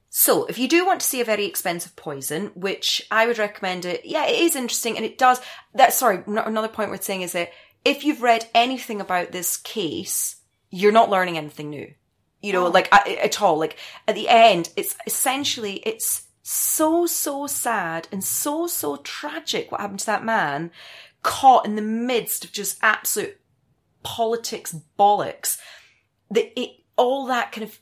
So, 0.10 0.46
if 0.46 0.60
you 0.60 0.68
do 0.68 0.86
want 0.86 1.00
to 1.00 1.08
see 1.08 1.22
a 1.22 1.26
very 1.26 1.46
expensive 1.46 1.96
poison, 1.96 2.52
which 2.54 3.06
I 3.10 3.26
would 3.26 3.40
recommend 3.40 3.84
it, 3.86 4.06
yeah, 4.06 4.28
it 4.28 4.40
is 4.42 4.56
interesting 4.56 4.96
and 4.96 5.06
it 5.06 5.18
does. 5.18 5.42
That 5.74 5.94
sorry, 5.94 6.24
no- 6.28 6.44
another 6.44 6.68
point 6.68 6.92
worth 6.92 7.04
saying 7.04 7.24
is 7.24 7.32
that 7.32 7.52
if 7.84 8.04
you've 8.04 8.22
read 8.22 8.48
anything 8.54 9.02
about 9.02 9.32
this 9.32 9.58
case, 9.58 10.38
you're 10.70 10.92
not 10.92 11.10
learning 11.10 11.38
anything 11.38 11.70
new. 11.70 11.94
You 12.42 12.54
know, 12.54 12.68
oh. 12.68 12.70
like 12.70 12.94
at, 12.94 13.08
at 13.08 13.42
all. 13.42 13.58
Like 13.58 13.78
at 14.08 14.16
the 14.16 14.30
end, 14.30 14.70
it's 14.76 14.96
essentially 15.08 15.82
it's 15.86 16.28
so 16.44 17.06
so 17.06 17.48
sad 17.48 18.08
and 18.12 18.24
so 18.24 18.68
so 18.68 18.98
tragic 18.98 19.72
what 19.72 19.82
happened 19.82 20.02
to 20.02 20.06
that 20.06 20.26
man, 20.26 20.72
caught 21.24 21.66
in 21.66 21.76
the 21.76 21.82
midst 21.82 22.46
of 22.46 22.52
just 22.52 22.78
absolute 22.82 23.40
politics 24.04 24.76
bollocks 25.00 25.58
that 26.30 26.60
it 26.60 26.72
all 26.98 27.26
that 27.28 27.52
kind 27.52 27.64
of 27.64 27.80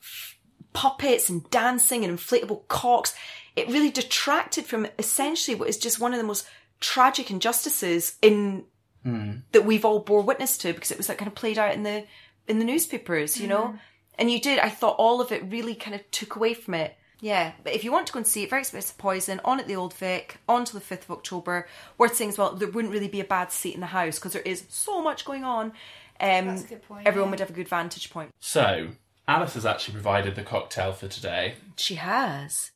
puppets 0.72 1.28
and 1.28 1.48
dancing 1.50 2.04
and 2.04 2.18
inflatable 2.18 2.66
cocks 2.68 3.14
it 3.56 3.68
really 3.68 3.90
detracted 3.90 4.64
from 4.64 4.86
essentially 4.98 5.54
what 5.54 5.68
is 5.68 5.76
just 5.76 6.00
one 6.00 6.12
of 6.12 6.18
the 6.18 6.24
most 6.24 6.46
tragic 6.80 7.30
injustices 7.30 8.16
in 8.22 8.64
hmm. 9.02 9.32
that 9.50 9.66
we've 9.66 9.84
all 9.84 9.98
bore 9.98 10.22
witness 10.22 10.56
to 10.56 10.72
because 10.72 10.90
it 10.90 10.96
was 10.96 11.08
like 11.08 11.18
kind 11.18 11.28
of 11.28 11.34
played 11.34 11.58
out 11.58 11.74
in 11.74 11.82
the 11.82 12.04
in 12.48 12.58
the 12.58 12.64
newspapers 12.64 13.38
you 13.38 13.46
know? 13.46 13.64
Mm. 13.64 13.78
And 14.18 14.30
you 14.30 14.40
did. 14.40 14.58
I 14.58 14.68
thought 14.68 14.96
all 14.98 15.20
of 15.20 15.32
it 15.32 15.42
really 15.50 15.74
kind 15.74 15.94
of 15.94 16.08
took 16.10 16.36
away 16.36 16.54
from 16.54 16.74
it 16.74 16.96
yeah 17.22 17.52
but 17.64 17.72
if 17.72 17.82
you 17.84 17.90
want 17.92 18.06
to 18.06 18.12
go 18.12 18.18
and 18.18 18.26
see 18.26 18.42
it 18.42 18.50
very 18.50 18.60
expensive 18.60 18.98
poison 18.98 19.40
on 19.44 19.58
at 19.58 19.66
the 19.66 19.74
old 19.76 19.94
vic 19.94 20.38
on 20.48 20.64
to 20.66 20.74
the 20.74 20.80
5th 20.80 21.04
of 21.04 21.10
october 21.12 21.66
worth 21.96 22.14
saying 22.16 22.28
as 22.30 22.36
well 22.36 22.52
there 22.54 22.68
wouldn't 22.68 22.92
really 22.92 23.08
be 23.08 23.20
a 23.20 23.24
bad 23.24 23.50
seat 23.50 23.74
in 23.74 23.80
the 23.80 23.86
house 23.86 24.18
because 24.18 24.32
there 24.34 24.42
is 24.42 24.64
so 24.68 25.00
much 25.00 25.24
going 25.24 25.44
on 25.44 25.72
um, 26.20 26.46
That's 26.48 26.64
a 26.64 26.66
good 26.66 26.82
point, 26.82 27.06
everyone 27.06 27.28
yeah. 27.28 27.30
would 27.30 27.40
have 27.40 27.50
a 27.50 27.54
good 27.54 27.68
vantage 27.68 28.10
point 28.10 28.30
So, 28.40 28.88
Alice 29.26 29.54
has 29.54 29.64
actually 29.64 29.94
provided 29.94 30.34
the 30.34 30.42
cocktail 30.42 30.92
for 30.92 31.06
today. 31.08 31.54
She 31.76 31.94
has. 31.94 32.72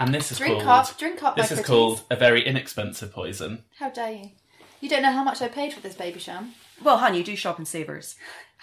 And 0.00 0.14
this 0.14 0.30
is 0.30 0.38
Drink 0.38 0.62
called. 0.62 0.86
up, 0.86 0.96
drink 0.98 1.22
up, 1.22 1.36
This 1.36 1.46
is 1.46 1.58
pretties. 1.58 1.66
called 1.66 2.02
a 2.08 2.16
very 2.16 2.46
inexpensive 2.46 3.12
poison. 3.12 3.64
How 3.78 3.90
dare 3.90 4.12
you? 4.12 4.30
You 4.80 4.88
don't 4.88 5.02
know 5.02 5.12
how 5.12 5.24
much 5.24 5.42
I 5.42 5.48
paid 5.48 5.72
for 5.72 5.80
this 5.80 5.94
Babycham. 5.94 6.50
Well, 6.82 6.98
honey, 6.98 7.18
you 7.18 7.24
do 7.24 7.36
shop 7.36 7.58
in 7.58 7.64
Savers. 7.64 8.16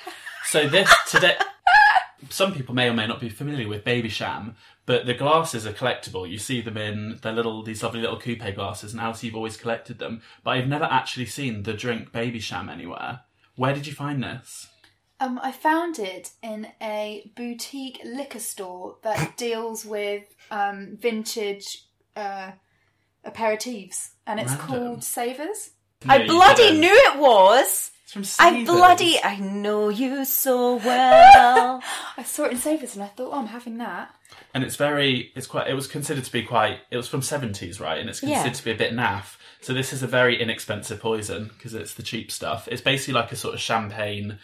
So 0.48 0.70
this 0.70 0.94
today, 1.10 1.36
some 2.30 2.54
people 2.54 2.76
may 2.76 2.88
or 2.88 2.94
may 2.94 3.08
not 3.08 3.20
be 3.20 3.30
familiar 3.30 3.68
with 3.68 3.84
Babycham, 3.84 4.54
but 4.86 5.08
the 5.08 5.16
glasses 5.16 5.66
are 5.66 5.74
collectible. 5.74 6.30
You 6.30 6.38
see 6.38 6.62
them 6.62 6.78
in 6.78 7.18
the 7.24 7.32
little 7.32 7.64
these 7.64 7.82
lovely 7.82 8.00
little 8.02 8.20
coupe 8.20 8.54
glasses, 8.54 8.92
and 8.94 9.02
Alice, 9.02 9.24
you've 9.24 9.36
always 9.36 9.58
collected 9.58 9.98
them, 9.98 10.22
but 10.44 10.52
I've 10.52 10.68
never 10.68 10.86
actually 10.86 11.26
seen 11.26 11.64
the 11.64 11.74
drink 11.74 12.12
Babycham 12.12 12.72
anywhere. 12.72 13.22
Where 13.56 13.74
did 13.74 13.88
you 13.88 13.94
find 13.94 14.22
this? 14.22 14.68
Um, 15.20 15.40
I 15.42 15.52
found 15.52 15.98
it 15.98 16.32
in 16.44 16.68
a 16.80 17.32
boutique 17.36 18.00
liquor 18.06 18.40
store 18.40 18.98
that 19.02 19.38
deals 19.38 19.84
with 19.84 20.24
um, 20.52 20.96
vintage 21.02 21.86
uh, 22.16 22.52
aperitifs, 23.26 24.12
and 24.28 24.40
it's 24.40 24.52
Random. 24.52 24.68
called 24.68 25.04
Savers. 25.04 25.72
I 26.08 26.18
No, 26.20 26.24
you 26.24 26.30
bloody 26.30 26.64
didn't. 26.64 26.80
knew 26.82 26.94
it 27.14 27.20
was. 27.20 27.92
It's 28.04 28.12
from 28.12 28.46
I 28.46 28.64
bloody 28.64 29.22
I 29.24 29.38
know 29.40 29.90
you 29.90 30.26
so 30.26 30.76
well. 30.78 31.82
I 32.18 32.24
saw 32.24 32.46
it 32.46 32.52
in 32.54 32.58
Savers, 32.58 32.96
and 32.96 33.04
I 33.04 33.08
thought, 33.08 33.32
oh, 33.34 33.40
I'm 33.40 33.48
having 33.48 33.78
that. 33.80 34.14
and 34.54 34.64
it's 34.64 34.76
very 34.76 35.32
it's 35.36 35.48
quite 35.48 35.68
it 35.68 35.74
was 35.74 35.88
considered 35.88 36.24
to 36.26 36.32
be 36.32 36.44
quite 36.44 36.80
it 36.92 36.98
was 36.98 37.08
from 37.08 37.22
70s 37.22 37.80
right 37.80 38.00
and 38.00 38.10
it's 38.10 38.22
Yeah. 38.22 38.36
considered 38.44 38.56
to 38.58 38.64
be 38.66 38.72
a 38.72 38.76
bit 38.76 38.94
naff 38.94 39.38
so 39.62 39.74
this 39.74 39.92
is 39.94 40.04
a 40.04 40.08
very 40.08 40.40
inexpensive 40.42 41.00
poison 41.00 41.50
because 41.54 41.74
it's 41.74 41.94
the 41.94 42.04
cheap 42.04 42.32
stuff 42.32 42.68
it's 42.72 42.82
basically 42.82 43.14
like 43.14 43.32
a 43.32 43.36
sort 43.36 43.54
of 43.54 43.60
champagne 43.62 44.38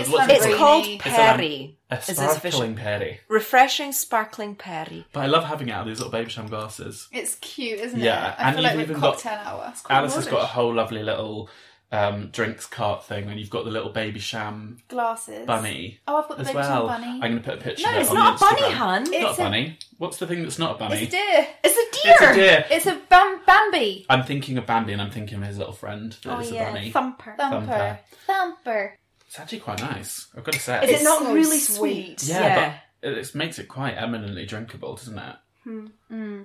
It's 0.00 0.08
what's 0.08 0.32
it's 0.32 0.44
called? 0.46 0.56
called 0.58 0.86
It's 0.88 1.06
a- 1.06 1.08
Perry. 1.10 1.76
a 1.90 1.94
is 1.98 2.08
its 2.08 2.18
official- 2.20 2.60
sparkling 2.60 2.74
perry 2.76 3.20
Refreshing 3.28 3.92
sparkling 3.92 4.54
Perry. 4.56 5.04
but 5.12 5.20
i 5.20 5.26
love 5.26 5.44
having 5.44 5.68
it 5.68 5.72
out 5.72 5.82
of 5.82 5.88
these 5.88 6.00
little 6.00 6.12
Babycham 6.12 6.48
glasses 6.48 7.08
It's 7.12 7.34
cute, 7.36 7.80
isn't 7.80 7.98
Yeah, 8.00 8.32
it? 8.32 8.36
I 8.38 8.48
and 8.48 8.56
feel 8.56 8.64
you've 8.64 8.74
with 8.76 8.90
even 8.90 9.00
got- 9.00 9.14
cocktail 9.14 9.38
hour. 9.44 9.66
It's 9.70 9.82
quite 9.82 9.96
alice 9.96 10.14
has 10.14 10.26
got 10.26 10.42
a 10.42 10.46
whole 10.46 10.72
lovely 10.74 11.02
little 11.02 11.50
um, 11.94 12.30
drinks 12.30 12.64
cart 12.64 13.04
thing 13.04 13.28
and 13.28 13.38
you've 13.38 13.50
got 13.50 13.66
the 13.66 13.70
little 13.70 13.92
Babycham 13.92 14.78
glasses. 14.88 15.46
bunny 15.46 16.00
Oh, 16.08 16.22
I've 16.22 16.28
got 16.28 16.38
the 16.38 16.44
baby 16.44 16.56
well 16.56 16.88
sham 16.88 17.02
bunny. 17.02 17.12
i'm 17.12 17.20
going 17.20 17.36
to 17.36 17.40
put 17.42 17.58
a 17.58 17.62
picture 17.62 17.84
No, 17.84 17.90
of 17.90 17.96
it 17.96 18.00
it's 18.00 18.08
on 18.10 18.16
Not 18.16 18.34
a 18.36 18.38
the 18.38 18.44
bunny, 18.62 18.74
hun. 18.74 19.02
It's 19.02 19.10
It's 19.12 19.20
not 19.22 19.28
a 19.28 19.32
a- 19.34 19.36
bunny 19.44 19.78
what's 19.98 20.16
the 20.16 20.26
thing 20.26 20.42
that's 20.42 20.58
not 20.58 20.76
a 20.76 20.78
bunny 20.78 21.02
It's 21.02 21.12
a 21.12 21.16
deer. 21.18 21.46
It's 21.62 21.76
a 21.76 22.08
It's 22.08 22.20
deer. 22.20 22.30
a 22.30 22.34
deer 22.34 22.64
It's 22.70 22.86
a 22.86 22.94
bam- 23.10 23.40
Bambi. 23.46 24.06
i'm 24.08 24.22
thinking 24.24 24.56
of 24.56 24.64
bambi 24.64 24.94
and 24.94 25.02
i'm 25.02 25.10
thinking 25.10 25.36
of 25.42 25.46
his 25.46 25.58
little 25.58 25.74
friend 25.74 26.16
that 26.24 26.34
Oh 26.34 26.40
is 26.40 26.50
a 26.50 26.54
yeah, 26.54 26.72
bunny 26.72 26.90
thumper. 26.90 27.34
Thumper. 27.36 27.98
Thumper. 28.26 28.98
It's 29.32 29.40
actually 29.40 29.60
quite 29.60 29.80
nice. 29.80 30.26
I've 30.36 30.44
got 30.44 30.52
to 30.52 30.60
say. 30.60 30.84
Is 30.84 30.90
it 30.90 30.92
It's 30.96 31.04
not 31.04 31.22
so 31.22 31.32
really 31.32 31.58
sweet. 31.58 32.20
sweet? 32.20 32.34
Yeah, 32.34 32.78
but 33.00 33.08
it, 33.08 33.16
it 33.16 33.34
makes 33.34 33.58
it 33.58 33.66
quite 33.66 33.92
eminently 33.94 34.44
drinkable, 34.44 34.94
doesn't 34.94 35.18
it? 35.18 35.36
Hmm. 35.64 36.42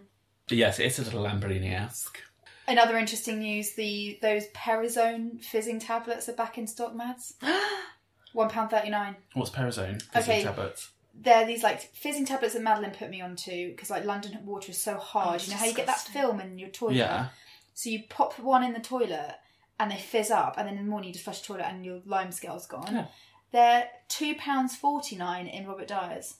But 0.47 0.57
yes, 0.57 0.79
it's 0.79 0.97
a 0.97 1.01
little 1.01 1.21
Lambrini-esque. 1.21 2.17
Another 2.65 2.97
interesting 2.97 3.39
news: 3.39 3.73
the 3.73 4.17
those 4.21 4.47
Parozone 4.55 5.43
fizzing 5.43 5.81
tablets 5.81 6.29
are 6.29 6.33
back 6.33 6.57
in 6.57 6.65
stock, 6.65 6.95
Mads. 6.95 7.33
One 8.31 8.49
pound 8.49 8.69
thirty 8.71 8.89
nine. 8.89 9.17
What's 9.33 9.51
Parozone? 9.51 10.01
Fizzy 10.13 10.31
Okay. 10.31 10.43
tablets. 10.43 10.89
They're 11.13 11.45
these 11.45 11.63
like 11.63 11.81
fizzing 11.93 12.25
tablets 12.25 12.53
that 12.53 12.63
Madeline 12.63 12.91
put 12.91 13.09
me 13.09 13.19
onto 13.19 13.71
because 13.71 13.89
like 13.89 14.05
London 14.05 14.39
water 14.45 14.71
is 14.71 14.77
so 14.77 14.95
hard. 14.95 15.41
Oh, 15.41 15.43
you 15.43 15.51
know 15.51 15.57
how 15.57 15.65
you 15.65 15.73
get 15.73 15.87
that 15.87 15.99
film 15.99 16.39
in 16.39 16.57
your 16.57 16.69
toilet. 16.69 16.95
Yeah. 16.95 17.27
So 17.73 17.89
you 17.89 18.03
pop 18.07 18.39
one 18.39 18.63
in 18.63 18.71
the 18.71 18.79
toilet 18.79 19.35
and 19.79 19.91
they 19.91 19.97
fizz 19.97 20.31
up, 20.31 20.55
and 20.57 20.67
then 20.67 20.77
in 20.77 20.85
the 20.85 20.89
morning 20.89 21.09
you 21.09 21.13
just 21.13 21.25
flush 21.25 21.41
the 21.41 21.47
toilet 21.47 21.65
and 21.67 21.85
your 21.85 21.99
lime 22.05 22.31
scale's 22.31 22.65
gone. 22.65 22.93
Yeah. 22.93 23.05
They're 23.51 23.89
two 24.09 24.35
pounds 24.35 24.75
forty 24.75 25.15
nine 25.15 25.47
in 25.47 25.67
Robert 25.67 25.87
Dyas. 25.87 26.35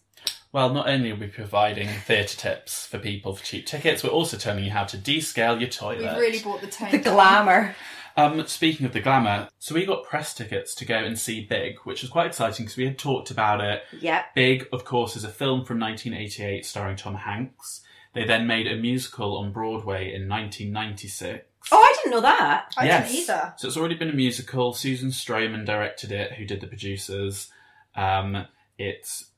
Well, 0.51 0.73
not 0.73 0.87
only 0.87 1.11
are 1.11 1.15
we 1.15 1.27
providing 1.27 1.87
theatre 1.87 2.37
tips 2.37 2.87
for 2.87 2.99
people 2.99 3.35
for 3.35 3.43
cheap 3.43 3.65
tickets, 3.65 4.03
we're 4.03 4.09
also 4.09 4.37
telling 4.37 4.63
you 4.63 4.71
how 4.71 4.85
to 4.85 4.97
descale 4.97 5.59
your 5.59 5.69
toilet. 5.69 5.99
We've 5.99 6.17
really 6.17 6.39
bought 6.39 6.61
the 6.61 6.67
tone. 6.67 6.91
The 6.91 6.99
glamour. 6.99 7.75
Um, 8.15 8.43
speaking 8.47 8.85
of 8.87 8.93
the 8.93 8.99
glamour, 8.99 9.49
so 9.59 9.75
we 9.75 9.85
got 9.85 10.03
press 10.03 10.33
tickets 10.33 10.73
to 10.75 10.85
go 10.85 10.95
and 10.97 11.19
see 11.19 11.45
Big, 11.45 11.75
which 11.83 12.01
was 12.01 12.09
quite 12.09 12.25
exciting 12.25 12.65
because 12.65 12.75
we 12.75 12.85
had 12.85 12.97
talked 12.97 13.29
about 13.29 13.61
it 13.61 13.83
Yep. 14.01 14.33
Big, 14.33 14.67
of 14.73 14.83
course, 14.85 15.15
is 15.15 15.23
a 15.23 15.29
film 15.29 15.63
from 15.63 15.79
1988 15.79 16.65
starring 16.65 16.95
Tom 16.95 17.13
Hanks. 17.13 17.81
They 18.17 18.25
then 18.25 18.47
made 18.47 18.65
a 18.65 18.75
musical 18.75 19.37
on 19.37 19.51
Broadway 19.51 20.05
in 20.11 20.27
1996. 20.27 21.45
Oh, 21.71 21.77
I 21.77 21.93
didn't 21.97 22.11
know 22.11 22.21
that. 22.21 22.73
I 22.75 22.85
yes. 22.85 23.11
didn't 23.11 23.21
either. 23.21 23.53
So 23.57 23.67
it's 23.67 23.77
already 23.77 23.93
been 23.93 24.09
a 24.09 24.13
musical. 24.13 24.73
Susan 24.73 25.09
Stroman 25.09 25.67
directed 25.67 26.11
it, 26.11 26.33
who 26.33 26.45
did 26.45 26.61
the 26.61 26.67
producers. 26.67 27.51
Um, 27.95 28.47
it's 28.79 29.29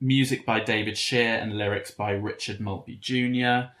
music 0.00 0.46
by 0.46 0.60
David 0.60 0.96
Shire 0.96 1.38
and 1.38 1.58
lyrics 1.58 1.90
by 1.90 2.12
Richard 2.12 2.60
Maltby 2.60 2.98
Jr. 3.00 3.72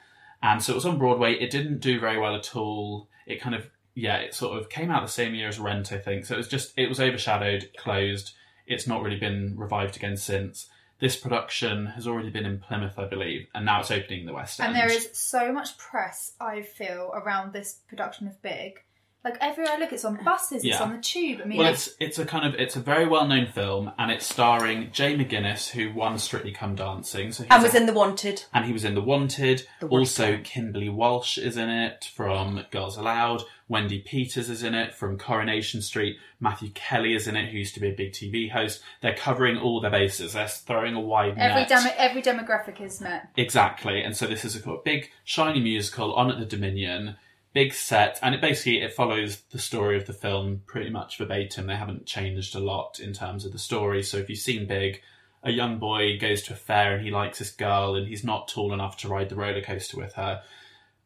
And 0.42 0.60
so 0.60 0.72
it 0.72 0.74
was 0.74 0.86
on 0.86 0.98
Broadway. 0.98 1.34
It 1.34 1.52
didn't 1.52 1.78
do 1.78 2.00
very 2.00 2.18
well 2.18 2.34
at 2.34 2.56
all. 2.56 3.08
It 3.26 3.40
kind 3.40 3.54
of, 3.54 3.70
yeah, 3.94 4.16
it 4.16 4.34
sort 4.34 4.58
of 4.58 4.68
came 4.68 4.90
out 4.90 5.02
the 5.02 5.12
same 5.12 5.36
year 5.36 5.46
as 5.46 5.60
Rent, 5.60 5.92
I 5.92 5.98
think. 5.98 6.26
So 6.26 6.34
it 6.34 6.38
was 6.38 6.48
just, 6.48 6.72
it 6.76 6.88
was 6.88 6.98
overshadowed, 6.98 7.70
closed. 7.78 8.32
It's 8.66 8.88
not 8.88 9.02
really 9.02 9.20
been 9.20 9.54
revived 9.56 9.94
again 9.94 10.16
since. 10.16 10.68
This 11.02 11.16
production 11.16 11.86
has 11.86 12.06
already 12.06 12.30
been 12.30 12.46
in 12.46 12.60
Plymouth, 12.60 12.96
I 12.96 13.06
believe, 13.06 13.48
and 13.56 13.66
now 13.66 13.80
it's 13.80 13.90
opening 13.90 14.20
in 14.20 14.26
the 14.26 14.32
West 14.32 14.60
End. 14.60 14.68
And 14.68 14.76
there 14.76 14.96
is 14.96 15.08
so 15.12 15.52
much 15.52 15.76
press, 15.76 16.34
I 16.40 16.62
feel, 16.62 17.10
around 17.12 17.52
this 17.52 17.80
production 17.88 18.28
of 18.28 18.40
Big. 18.40 18.78
Like 19.24 19.38
everywhere 19.40 19.74
I 19.74 19.78
look, 19.78 19.92
it's 19.92 20.04
on 20.04 20.16
buses, 20.24 20.64
it's 20.64 20.64
Yeah. 20.64 20.82
on 20.82 20.96
the 20.96 21.00
tube. 21.00 21.40
I 21.42 21.46
mean, 21.46 21.58
Well, 21.58 21.72
it's 21.72 21.90
it's 22.00 22.18
a 22.18 22.26
kind 22.26 22.44
of 22.44 22.60
it's 22.60 22.74
a 22.74 22.80
very 22.80 23.06
well 23.06 23.24
known 23.26 23.46
film, 23.46 23.92
and 23.96 24.10
it's 24.10 24.26
starring 24.26 24.90
Jay 24.90 25.14
McGuinness, 25.16 25.70
who 25.70 25.92
won 25.92 26.18
Strictly 26.18 26.50
Come 26.50 26.74
Dancing, 26.74 27.30
so 27.30 27.44
he's 27.44 27.52
And 27.52 27.62
was 27.62 27.72
a- 27.74 27.76
in 27.76 27.86
The 27.86 27.92
Wanted. 27.92 28.44
and 28.52 28.64
he 28.64 28.72
was 28.72 28.84
in 28.84 28.94
The 28.96 29.00
Wanted. 29.00 29.66
The 29.78 29.86
also. 29.86 30.38
Kimberley 30.42 30.88
Walsh 30.88 31.38
is 31.38 31.56
in 31.56 31.68
it 31.70 32.10
from 32.14 32.64
Girls 32.72 32.96
Aloud. 32.96 33.42
Wendi 33.70 34.04
Peters 34.04 34.50
is 34.50 34.64
in 34.64 34.74
it 34.74 34.92
from 34.92 35.16
Coronation 35.16 35.80
Street. 35.82 36.18
Matthew 36.40 36.70
Kelly 36.74 37.14
is 37.14 37.28
in 37.28 37.36
it, 37.36 37.50
who 37.50 37.58
used 37.58 37.74
to 37.74 37.80
be 37.80 37.88
a 37.88 37.92
big 37.94 38.12
TV 38.12 38.48
host. 38.50 38.82
They're 39.02 39.14
covering 39.14 39.56
all 39.56 39.80
their 39.80 39.90
bases. 39.92 40.32
They're 40.32 40.48
throwing 40.48 40.94
a 40.94 41.00
wide 41.00 41.38
every 41.38 41.62
net. 41.62 41.68
demo- 41.68 41.94
every 41.96 42.22
demographic 42.22 42.80
is 42.80 43.00
met. 43.00 43.28
Exactly, 43.36 44.02
and 44.02 44.16
so 44.16 44.26
this 44.26 44.44
is 44.44 44.56
a 44.66 44.76
big 44.84 45.12
shiny 45.24 45.60
musical 45.60 46.12
on 46.14 46.28
at 46.30 46.40
the 46.40 46.44
Dominion, 46.44 47.16
big 47.52 47.72
set, 47.72 48.18
and 48.22 48.34
it 48.34 48.40
basically 48.40 48.80
it 48.80 48.92
follows 48.92 49.42
the 49.50 49.58
story 49.58 49.96
of 49.96 50.06
the 50.06 50.12
film 50.12 50.62
pretty 50.66 50.90
much 50.90 51.18
verbatim. 51.18 51.66
They 51.66 51.76
haven't 51.76 52.06
changed 52.06 52.54
a 52.54 52.60
lot 52.60 53.00
in 53.00 53.12
terms 53.12 53.44
of 53.44 53.52
the 53.52 53.58
story. 53.58 54.02
So 54.02 54.18
if 54.18 54.28
you've 54.30 54.38
seen 54.38 54.66
Big, 54.66 55.02
a 55.42 55.50
young 55.50 55.78
boy 55.78 56.18
goes 56.18 56.42
to 56.42 56.52
a 56.52 56.56
fair 56.56 56.94
and 56.94 57.04
he 57.04 57.10
likes 57.10 57.38
this 57.38 57.50
girl 57.50 57.96
and 57.96 58.06
he's 58.06 58.24
not 58.24 58.48
tall 58.48 58.72
enough 58.72 58.96
to 58.98 59.08
ride 59.08 59.28
the 59.28 59.36
roller 59.36 59.60
coaster 59.62 59.96
with 59.96 60.14
her. 60.14 60.42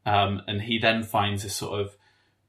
Um, 0.04 0.42
and 0.46 0.62
he 0.62 0.78
then 0.78 1.02
finds 1.02 1.42
this 1.42 1.56
sort 1.56 1.80
of 1.80 1.96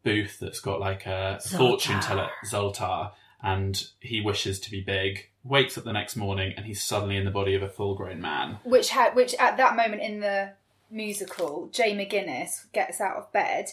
booth 0.04 0.38
that's 0.40 0.60
got 0.60 0.80
like 0.80 1.06
a 1.06 1.40
Zoltar. 1.42 1.58
fortune 1.58 2.00
teller, 2.02 2.30
Zoltar, 2.46 3.12
and 3.42 3.84
he 4.00 4.22
wishes 4.22 4.60
to 4.60 4.72
be 4.72 4.82
big. 4.82 5.30
Wakes 5.44 5.78
up 5.78 5.86
the 5.86 5.94
next 5.94 6.16
morning 6.16 6.54
and 6.56 6.66
he's 6.66 6.84
suddenly 6.84 7.18
in 7.18 7.26
the 7.26 7.32
body 7.32 7.56
of 7.56 7.64
a 7.64 7.70
full 7.70 7.96
grown 7.96 8.22
man. 8.22 8.60
which 8.64 8.90
had 8.90 9.16
which 9.16 9.34
at 9.36 9.58
that 9.58 9.76
moment 9.76 10.02
in 10.02 10.20
the 10.20 10.52
musical, 10.90 11.70
Jay 11.74 11.94
McGuinness 11.96 12.72
gets 12.74 13.00
out 13.02 13.18
of 13.18 13.32
bed 13.32 13.66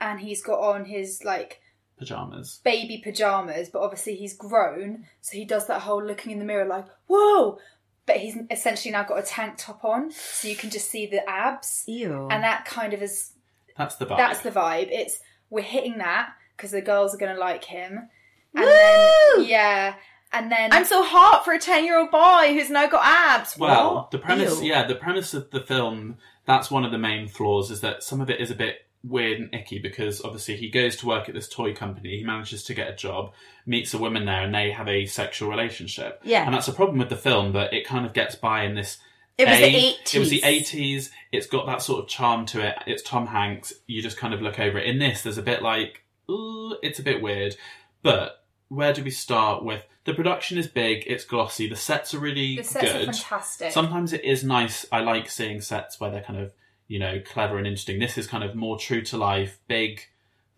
and 0.00 0.20
he's 0.20 0.42
got 0.42 0.58
on 0.60 0.84
his 0.86 1.22
like 1.24 1.60
Pajamas. 1.98 2.60
baby 2.64 3.00
pajamas, 3.04 3.68
but 3.68 3.80
obviously 3.82 4.16
he's 4.16 4.34
grown, 4.36 5.04
so 5.20 5.36
he 5.36 5.44
does 5.44 5.66
that 5.68 5.82
whole 5.82 6.02
looking 6.04 6.32
in 6.32 6.38
the 6.40 6.44
mirror 6.44 6.64
like, 6.66 6.86
whoa! 7.06 7.58
But 8.06 8.16
he's 8.16 8.36
essentially 8.50 8.90
now 8.90 9.04
got 9.04 9.20
a 9.20 9.22
tank 9.22 9.54
top 9.58 9.84
on, 9.84 10.10
so 10.10 10.48
you 10.48 10.56
can 10.56 10.70
just 10.70 10.90
see 10.90 11.06
the 11.06 11.28
abs. 11.30 11.84
Ew. 11.86 12.26
And 12.30 12.42
that 12.42 12.64
kind 12.64 12.92
of 12.92 13.00
is 13.02 13.32
That's 13.76 13.94
the 13.96 14.06
vibe. 14.06 14.16
that's 14.16 14.40
the 14.40 14.50
vibe. 14.50 14.88
It's 14.90 15.20
we're 15.50 15.62
hitting 15.62 15.98
that 15.98 16.30
because 16.56 16.72
the 16.72 16.82
girls 16.82 17.14
are 17.14 17.18
gonna 17.18 17.38
like 17.38 17.62
him. 17.64 18.08
And 18.54 18.64
Woo! 18.64 18.70
then 18.70 19.44
yeah. 19.44 19.94
And 20.32 20.50
then 20.50 20.72
I'm 20.72 20.84
so 20.86 21.04
hot 21.04 21.44
for 21.44 21.52
a 21.52 21.58
ten-year-old 21.60 22.10
boy 22.10 22.54
who's 22.54 22.70
now 22.70 22.88
got 22.88 23.02
abs. 23.04 23.56
Well, 23.56 23.94
What? 23.94 24.10
the 24.10 24.18
premise, 24.18 24.60
Ew. 24.60 24.66
yeah, 24.68 24.86
the 24.86 24.94
premise 24.96 25.34
of 25.34 25.50
the 25.52 25.60
film, 25.60 26.16
that's 26.46 26.70
one 26.70 26.84
of 26.84 26.92
the 26.92 26.98
main 26.98 27.28
flaws, 27.28 27.70
is 27.70 27.80
that 27.80 28.02
some 28.02 28.20
of 28.20 28.30
it 28.30 28.40
is 28.40 28.50
a 28.50 28.54
bit 28.54 28.86
weird 29.04 29.40
and 29.40 29.52
icky 29.52 29.80
because 29.80 30.22
obviously 30.24 30.56
he 30.56 30.70
goes 30.70 30.96
to 30.96 31.06
work 31.06 31.28
at 31.28 31.34
this 31.34 31.48
toy 31.48 31.74
company, 31.74 32.16
he 32.18 32.24
manages 32.24 32.62
to 32.64 32.74
get 32.74 32.88
a 32.88 32.94
job, 32.94 33.32
meets 33.66 33.92
a 33.94 33.98
woman 33.98 34.24
there, 34.24 34.42
and 34.42 34.54
they 34.54 34.70
have 34.70 34.88
a 34.88 35.06
sexual 35.06 35.50
relationship. 35.50 36.20
Yeah. 36.22 36.44
And 36.44 36.54
that's 36.54 36.68
a 36.68 36.72
problem 36.72 36.98
with 36.98 37.08
the 37.08 37.16
film, 37.16 37.52
but 37.52 37.72
it 37.72 37.86
kind 37.86 38.06
of 38.06 38.12
gets 38.12 38.34
by 38.34 38.62
in 38.62 38.74
this. 38.74 38.98
It 39.38 39.48
was 39.48 39.58
A, 39.58 39.72
the 39.72 39.78
80s. 39.78 40.14
It 40.14 40.18
was 40.18 40.30
the 40.30 40.40
80s. 40.42 41.10
It's 41.32 41.46
got 41.46 41.66
that 41.66 41.82
sort 41.82 42.02
of 42.02 42.08
charm 42.08 42.46
to 42.46 42.60
it. 42.66 42.76
It's 42.86 43.02
Tom 43.02 43.26
Hanks. 43.26 43.72
You 43.86 44.02
just 44.02 44.18
kind 44.18 44.34
of 44.34 44.42
look 44.42 44.60
over 44.60 44.78
it. 44.78 44.86
In 44.86 44.98
this, 44.98 45.22
there's 45.22 45.38
a 45.38 45.42
bit 45.42 45.62
like, 45.62 46.04
ooh, 46.30 46.76
it's 46.82 46.98
a 46.98 47.02
bit 47.02 47.22
weird. 47.22 47.56
But 48.02 48.41
where 48.74 48.92
do 48.92 49.02
we 49.04 49.10
start 49.10 49.64
with? 49.64 49.84
The 50.04 50.14
production 50.14 50.58
is 50.58 50.66
big, 50.66 51.04
it's 51.06 51.24
glossy, 51.24 51.68
the 51.68 51.76
sets 51.76 52.14
are 52.14 52.18
really 52.18 52.56
the 52.56 52.64
sets 52.64 52.92
good. 52.92 53.02
are 53.08 53.12
fantastic. 53.12 53.72
Sometimes 53.72 54.12
it 54.12 54.24
is 54.24 54.42
nice. 54.42 54.86
I 54.90 55.00
like 55.00 55.30
seeing 55.30 55.60
sets 55.60 56.00
where 56.00 56.10
they're 56.10 56.22
kind 56.22 56.40
of, 56.40 56.52
you 56.88 56.98
know, 56.98 57.20
clever 57.24 57.58
and 57.58 57.66
interesting. 57.66 57.98
This 58.00 58.18
is 58.18 58.26
kind 58.26 58.42
of 58.42 58.54
more 58.56 58.78
true 58.78 59.02
to 59.02 59.16
life, 59.16 59.60
big, 59.68 60.00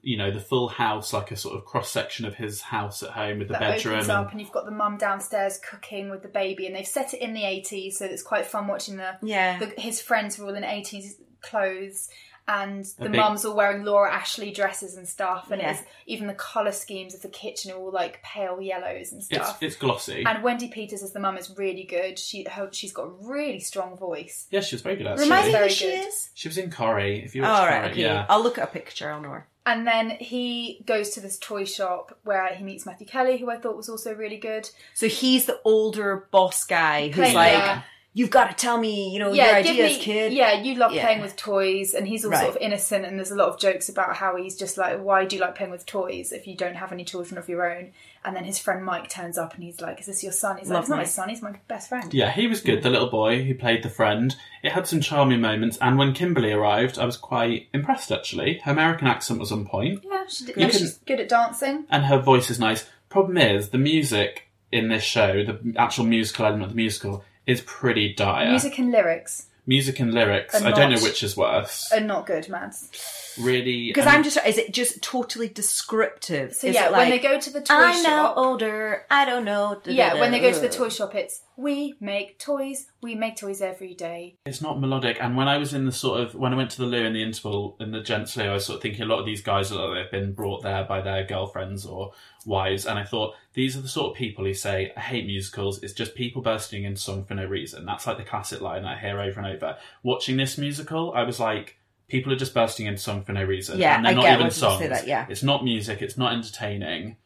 you 0.00 0.16
know, 0.16 0.30
the 0.30 0.40
full 0.40 0.68
house, 0.68 1.12
like 1.12 1.30
a 1.30 1.36
sort 1.36 1.56
of 1.56 1.64
cross 1.64 1.90
section 1.90 2.24
of 2.24 2.36
his 2.36 2.62
house 2.62 3.02
at 3.02 3.10
home 3.10 3.38
with 3.40 3.48
the 3.48 3.52
that 3.54 3.60
bedroom. 3.60 3.94
opens 3.94 4.08
and- 4.08 4.18
up 4.26 4.30
and 4.32 4.40
you've 4.40 4.52
got 4.52 4.64
the 4.64 4.70
mum 4.70 4.96
downstairs 4.96 5.58
cooking 5.68 6.10
with 6.10 6.22
the 6.22 6.28
baby 6.28 6.66
and 6.66 6.74
they've 6.76 6.86
set 6.86 7.12
it 7.14 7.20
in 7.20 7.34
the 7.34 7.42
80s 7.42 7.94
so 7.94 8.04
it's 8.06 8.22
quite 8.22 8.46
fun 8.46 8.66
watching 8.66 8.96
the, 8.96 9.16
Yeah. 9.22 9.58
the 9.58 9.66
his 9.78 10.00
friends 10.00 10.38
were 10.38 10.46
all 10.46 10.54
in 10.54 10.62
80s 10.62 11.14
clothes 11.42 12.08
and 12.46 12.84
the 12.98 13.08
big- 13.08 13.20
mums 13.20 13.44
all 13.44 13.54
wearing 13.56 13.84
Laura 13.84 14.12
Ashley 14.12 14.50
dresses 14.52 14.96
and 14.96 15.08
stuff 15.08 15.50
and 15.50 15.62
Yeah. 15.62 15.70
it's 15.72 15.82
even 16.06 16.26
the 16.26 16.34
colour 16.34 16.72
schemes 16.72 17.14
of 17.14 17.22
the 17.22 17.28
kitchen 17.28 17.70
are 17.72 17.76
all 17.76 17.90
like 17.90 18.22
pale 18.22 18.60
yellows 18.60 19.12
and 19.12 19.20
it's, 19.22 19.26
stuff 19.26 19.62
it's 19.62 19.76
glossy. 19.76 20.24
and 20.26 20.44
Wendi 20.44 20.70
Peters 20.70 21.02
as 21.02 21.12
the 21.12 21.20
mum 21.20 21.38
is 21.38 21.50
really 21.56 21.84
good 21.84 22.18
she 22.18 22.44
her, 22.50 22.68
she's 22.72 22.92
got 22.92 23.04
a 23.04 23.10
really 23.22 23.60
strong 23.60 23.96
voice 23.96 24.46
yeah, 24.50 24.60
she 24.60 24.74
was 24.74 24.82
very 24.82 24.96
good 24.96 25.06
actually. 25.06 25.24
Remind 25.24 25.46
me 25.46 25.52
Very 25.52 25.68
who 25.68 25.74
she 25.74 25.84
good. 25.90 26.06
is. 26.08 26.30
She 26.34 26.48
was 26.48 26.58
in 26.58 26.70
Corrie. 26.70 27.24
If 27.24 27.34
you 27.34 27.44
All 27.44 27.50
watch 27.52 27.68
right. 27.70 27.78
Corrie, 27.82 27.90
Okay. 27.92 28.00
yeah. 28.02 28.26
I'll 28.28 28.42
look 28.42 28.58
at 28.58 28.64
a 28.64 28.70
picture. 28.72 29.10
I'll 29.10 29.20
know 29.22 29.30
her. 29.30 29.48
and 29.66 29.86
then 29.86 30.10
he 30.10 30.82
goes 30.86 31.10
to 31.10 31.20
this 31.22 31.38
toy 31.38 31.64
shop 31.64 32.18
where 32.24 32.46
he 32.54 32.62
meets 32.62 32.84
Matthew 32.84 33.06
Kelly 33.06 33.38
who 33.38 33.50
I 33.50 33.56
thought 33.56 33.76
was 33.76 33.88
also 33.88 34.12
really 34.14 34.36
good 34.36 34.68
So 34.92 35.08
he's 35.08 35.46
the 35.46 35.58
older 35.64 36.28
boss 36.30 36.64
guy 36.64 37.06
who's 37.06 37.14
Playing- 37.14 37.34
like, 37.34 37.52
yeah. 37.54 37.82
"You've 38.14 38.30
got 38.30 38.48
to 38.48 38.54
tell 38.54 38.78
me, 38.78 39.10
you 39.10 39.18
know, 39.18 39.32
yeah, 39.32 39.54
your 39.58 39.62
give 39.64 39.72
ideas, 39.72 39.98
me, 39.98 40.02
kid." 40.04 40.32
Yeah, 40.32 40.52
you 40.62 40.76
love 40.76 40.92
Yeah. 40.92 41.02
playing 41.04 41.20
with 41.20 41.34
toys, 41.36 41.92
and 41.94 42.06
he's 42.06 42.24
all 42.24 42.30
Right. 42.30 42.42
sort 42.44 42.56
of 42.56 42.62
innocent. 42.62 43.04
And 43.04 43.18
there's 43.18 43.32
a 43.32 43.34
lot 43.34 43.48
of 43.48 43.58
jokes 43.58 43.88
about 43.88 44.14
how 44.16 44.36
he's 44.36 44.56
just 44.56 44.78
like, 44.78 44.98
"Why 45.02 45.24
do 45.24 45.34
you 45.36 45.42
like 45.42 45.56
playing 45.56 45.72
with 45.72 45.84
toys 45.84 46.30
if 46.32 46.46
you 46.46 46.56
don't 46.56 46.76
have 46.76 46.92
any 46.92 47.04
children 47.04 47.36
of 47.38 47.48
your 47.48 47.70
own?" 47.70 47.92
And 48.24 48.34
then 48.34 48.44
his 48.44 48.58
friend 48.58 48.84
Mike 48.84 49.08
turns 49.10 49.36
up, 49.36 49.54
and 49.54 49.62
he's 49.64 49.80
like, 49.80 50.00
"Is 50.00 50.06
this 50.06 50.22
your 50.22 50.32
son?" 50.32 50.56
He's 50.58 50.68
like, 50.68 50.74
Love 50.76 50.82
"It's 50.84 50.90
not 50.90 50.96
my 50.98 51.04
son. 51.04 51.28
He's 51.28 51.42
my 51.42 51.52
best 51.68 51.88
friend." 51.90 52.14
Yeah, 52.14 52.30
he 52.30 52.46
was 52.46 52.60
good, 52.62 52.82
the 52.82 52.88
little 52.88 53.10
boy 53.10 53.42
who 53.42 53.54
played 53.54 53.82
the 53.82 53.90
friend. 53.90 54.34
It 54.62 54.72
had 54.72 54.86
some 54.86 55.00
charming 55.00 55.40
moments, 55.42 55.76
and 55.80 55.98
when 55.98 56.14
Kimberly 56.14 56.52
arrived, 56.52 56.98
I 56.98 57.04
was 57.06 57.16
quite 57.16 57.66
impressed 57.74 58.10
actually. 58.12 58.60
Her 58.64 58.72
American 58.72 59.08
accent 59.08 59.40
was 59.40 59.50
on 59.52 59.66
point, 59.66 60.04
Yeah, 60.04 60.24
she 60.28 60.44
did, 60.46 60.56
You 60.56 60.62
and 60.62 60.70
can- 60.70 60.80
she's 60.80 60.98
good 60.98 61.20
at 61.20 61.28
dancing. 61.28 61.84
and 61.90 62.04
her 62.06 62.18
voice 62.18 62.48
is 62.48 62.58
nice. 62.60 62.86
Problem 63.10 63.36
is, 63.36 63.70
the 63.70 63.78
music 63.78 64.44
in 64.72 64.88
this 64.88 65.02
show, 65.02 65.44
the 65.44 65.58
actual 65.76 66.04
musical 66.06 66.46
element 66.46 66.64
of 66.64 66.70
the 66.70 66.76
musical, 66.76 67.22
is 67.46 67.60
pretty 67.62 68.12
dire. 68.14 68.50
Music 68.50 68.78
and 68.78 68.90
lyrics 68.90 69.46
Music 69.66 69.98
and 69.98 70.12
lyrics, 70.12 70.54
Are 70.60 70.66
I 70.66 70.72
don't 70.72 70.92
know 70.92 71.00
which 71.00 71.22
is 71.22 71.36
worse. 71.38 71.90
are 71.90 72.00
not 72.00 72.26
good, 72.26 72.48
Mads. 72.50 73.33
Really, 73.38 73.88
Because 73.88 74.06
and- 74.06 74.16
I'm 74.16 74.22
just, 74.22 74.38
is 74.46 74.58
it 74.58 74.72
just 74.72 75.02
totally 75.02 75.48
descriptive? 75.48 76.54
So 76.54 76.68
is 76.68 76.74
yeah, 76.74 76.86
it 76.86 76.92
when 76.92 77.10
they 77.10 77.18
go 77.18 77.38
to 77.38 77.50
the 77.50 77.60
toy 77.60 77.74
I'm 77.74 78.02
now 78.02 78.26
shop, 78.26 78.36
older, 78.36 79.04
I 79.10 79.24
don't 79.24 79.44
know. 79.44 79.80
da, 79.82 79.90
da, 79.90 79.92
yeah, 79.92 80.14
da, 80.14 80.20
when 80.20 80.30
they 80.30 80.40
go 80.40 80.52
to 80.52 80.60
the 80.60 80.68
toy 80.68 80.88
shop, 80.88 81.14
it's 81.14 81.42
we 81.56 81.94
make 82.00 82.38
toys. 82.38 82.86
We 83.00 83.14
make 83.14 83.36
toys 83.36 83.60
every 83.60 83.94
day. 83.94 84.36
It's 84.44 84.60
not 84.60 84.80
melodic. 84.80 85.18
And 85.20 85.36
when 85.36 85.46
I 85.46 85.58
was 85.58 85.72
in 85.72 85.84
the 85.86 85.92
sort 85.92 86.20
of 86.20 86.34
when 86.34 86.52
I 86.52 86.56
went 86.56 86.70
to 86.70 86.78
the 86.78 86.86
loo 86.86 87.04
in 87.04 87.12
the 87.12 87.22
interval 87.22 87.76
in 87.78 87.92
the 87.92 88.00
gents 88.00 88.36
loo, 88.36 88.44
I 88.44 88.54
was 88.54 88.66
sort 88.66 88.76
of 88.76 88.82
thinking 88.82 89.02
a 89.02 89.06
lot 89.06 89.20
of 89.20 89.26
these 89.26 89.42
guys 89.42 89.70
are 89.70 89.88
like 89.88 90.10
they've 90.10 90.20
been 90.20 90.32
brought 90.32 90.62
there 90.62 90.84
by 90.84 91.00
their 91.00 91.24
girlfriends 91.24 91.86
or 91.86 92.12
wives, 92.44 92.86
and 92.86 92.98
I 92.98 93.04
thought 93.04 93.34
these 93.52 93.76
are 93.76 93.80
the 93.80 93.88
sort 93.88 94.10
of 94.10 94.16
people 94.16 94.44
who 94.44 94.54
say 94.54 94.92
I 94.96 95.00
hate 95.00 95.26
musicals. 95.26 95.82
It's 95.82 95.92
just 95.92 96.14
people 96.14 96.42
bursting 96.42 96.84
into 96.84 97.00
song 97.00 97.24
for 97.24 97.34
no 97.34 97.44
reason. 97.46 97.86
That's 97.86 98.06
like 98.06 98.16
the 98.18 98.24
classic 98.24 98.60
line 98.60 98.82
that 98.82 98.96
I 98.96 99.00
hear 99.00 99.20
over 99.20 99.40
and 99.40 99.54
over. 99.54 99.76
Watching 100.02 100.36
this 100.36 100.58
musical, 100.58 101.12
I 101.12 101.22
was 101.22 101.38
like. 101.38 101.78
People 102.14 102.32
are 102.32 102.36
just 102.36 102.54
bursting 102.54 102.86
into 102.86 103.00
song 103.00 103.24
for 103.24 103.32
no 103.32 103.42
reason. 103.42 103.76
Yeah, 103.76 103.96
and 103.96 104.04
they're 104.04 104.12
I 104.12 104.14
not 104.14 104.22
get 104.22 104.32
even 104.34 104.42
when 104.44 104.52
people 104.52 104.68
songs. 104.70 104.78
say 104.78 104.86
that, 104.88 105.06
yeah. 105.08 105.26
It's 105.28 105.42
not 105.42 105.64
music. 105.64 106.00
It's 106.00 106.16
not 106.16 106.32
entertaining. 106.32 107.16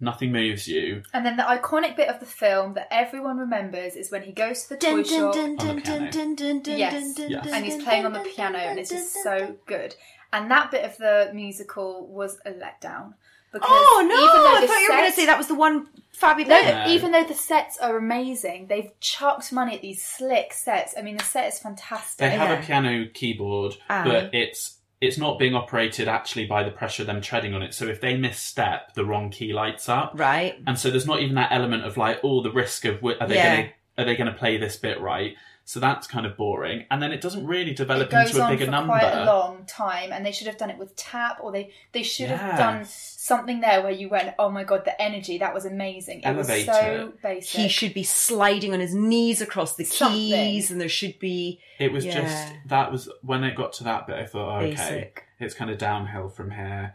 Nothing 0.00 0.32
moves 0.32 0.68
you. 0.68 1.02
And 1.14 1.24
then 1.24 1.38
the 1.38 1.44
iconic 1.44 1.96
bit 1.96 2.08
of 2.10 2.20
the 2.20 2.26
film 2.26 2.74
that 2.74 2.88
everyone 2.90 3.38
remembers 3.38 3.96
is 3.96 4.10
when 4.10 4.22
he 4.22 4.32
goes 4.32 4.64
to 4.64 4.68
the 4.70 4.76
toy 4.76 5.02
Dun, 5.02 5.02
dun, 5.02 5.04
shop. 5.06 5.34
dun, 5.34 5.56
dun, 5.56 5.68
On 5.70 5.76
the 5.76 5.82
piano. 5.82 6.76
Yes. 6.76 7.18
and 7.46 7.64
he's 7.64 7.82
playing 7.82 8.04
on 8.04 8.12
the 8.12 8.20
piano 8.20 8.58
and 8.58 8.78
it's 8.78 8.90
just 8.90 9.14
so 9.22 9.56
good 9.64 9.94
and 10.34 10.50
that 10.50 10.70
bit 10.70 10.84
of 10.84 10.98
the 10.98 11.30
musical 11.32 12.06
was 12.08 12.38
a 12.44 12.50
letdown 12.50 13.14
because 13.54 13.68
Oh 13.70 14.04
no! 14.06 14.14
even 14.14 14.28
I 14.28 14.60
the 14.60 14.66
thought 14.66 14.80
you 14.80 14.88
were 14.90 14.96
going 14.98 15.10
to 15.10 15.16
say 15.16 15.26
that 15.26 15.38
was 15.38 15.46
the 15.46 15.54
one 15.54 15.86
fabby 16.14 16.46
no, 16.46 16.54
bit. 16.60 16.64
Yeah. 16.66 16.88
even 16.88 17.10
though 17.10 17.24
the 17.24 17.34
sets 17.34 17.76
are 17.78 17.96
amazing 17.96 18.66
they've 18.68 18.90
chucked 19.00 19.52
money 19.52 19.74
at 19.74 19.82
these 19.82 20.00
slick 20.00 20.52
sets 20.52 20.94
i 20.96 21.02
mean 21.02 21.16
the 21.16 21.24
set 21.24 21.48
is 21.52 21.58
fantastic 21.58 22.18
They 22.18 22.30
have 22.30 22.50
Yeah. 22.50 22.60
a 22.60 22.64
piano 22.64 23.06
keyboard, 23.12 23.76
Aye. 23.88 24.04
but 24.04 24.34
it's 24.34 24.78
it's 25.00 25.18
not 25.18 25.38
being 25.38 25.54
operated 25.54 26.06
actually 26.08 26.46
by 26.46 26.62
the 26.62 26.70
pressure 26.70 27.02
of 27.02 27.06
them 27.08 27.20
treading 27.20 27.52
on 27.52 27.62
it. 27.62 27.74
So 27.74 27.84
if 27.86 28.00
they 28.00 28.16
misstep, 28.16 28.94
the 28.94 29.04
wrong 29.04 29.28
key 29.30 29.52
lights 29.52 29.88
up, 29.88 30.12
Right. 30.14 30.54
and 30.66 30.78
so 30.78 30.88
there's 30.90 31.06
not 31.06 31.20
even 31.20 31.34
that 31.34 31.52
element 31.52 31.84
of 31.84 31.96
like, 31.98 32.20
oh, 32.22 32.40
the 32.42 32.50
risk 32.52 32.84
of 32.86 33.02
are 33.04 33.26
they 33.26 33.34
Yeah. 33.34 33.56
going 33.56 33.66
to 33.68 33.72
are 34.02 34.04
they 34.04 34.16
going 34.16 34.32
to 34.32 34.38
play 34.38 34.56
this 34.56 34.76
bit 34.76 35.00
right? 35.00 35.36
So 35.66 35.80
that's 35.80 36.06
kind 36.06 36.26
of 36.26 36.36
boring, 36.36 36.84
and 36.90 37.02
then 37.02 37.10
it 37.10 37.22
doesn't 37.22 37.46
really 37.46 37.70
it 37.70 37.76
develop 37.78 38.10
goes 38.10 38.28
into 38.30 38.42
a 38.42 38.44
on 38.44 38.50
bigger 38.52 38.66
for 38.66 38.70
number. 38.70 38.92
quite 38.98 39.12
a 39.14 39.24
long 39.24 39.64
time 39.66 40.12
and 40.12 40.24
they 40.24 40.30
should 40.30 40.46
have 40.46 40.58
done 40.58 40.68
it 40.68 40.76
with 40.76 40.94
tap 40.94 41.38
or 41.42 41.52
they 41.52 41.70
they 41.92 42.02
should 42.02 42.28
have 42.28 42.58
done 42.58 42.84
something 42.84 43.60
there 43.60 43.82
where 43.82 43.90
you 43.90 44.10
went 44.10 44.34
oh 44.38 44.50
my 44.50 44.62
god 44.62 44.84
the 44.84 45.00
energy 45.00 45.38
that 45.38 45.54
was 45.54 45.64
amazing 45.64 46.18
it 46.20 46.26
Elevate 46.26 46.66
was 46.66 46.76
so 46.76 46.82
it. 47.14 47.22
basic 47.22 47.60
He 47.62 47.68
should 47.68 47.94
be 47.94 48.02
sliding 48.02 48.74
on 48.74 48.80
his 48.80 48.94
knees 48.94 49.40
across 49.40 49.74
the 49.76 49.84
Something. 49.84 50.18
keys, 50.18 50.70
and 50.70 50.78
there 50.78 50.88
should 50.90 51.18
be 51.18 51.60
It 51.78 51.92
was 51.92 52.04
Yeah. 52.04 52.20
just 52.20 52.52
that 52.66 52.92
was 52.92 53.08
when 53.22 53.42
it 53.42 53.56
got 53.56 53.72
to 53.74 53.84
that 53.84 54.06
bit. 54.06 54.16
I 54.16 54.26
thought, 54.26 54.62
oh, 54.62 54.66
okay, 54.66 55.12
it's 55.40 55.54
kind 55.54 55.70
of 55.70 55.78
downhill 55.78 56.28
from 56.28 56.50
here. 56.50 56.94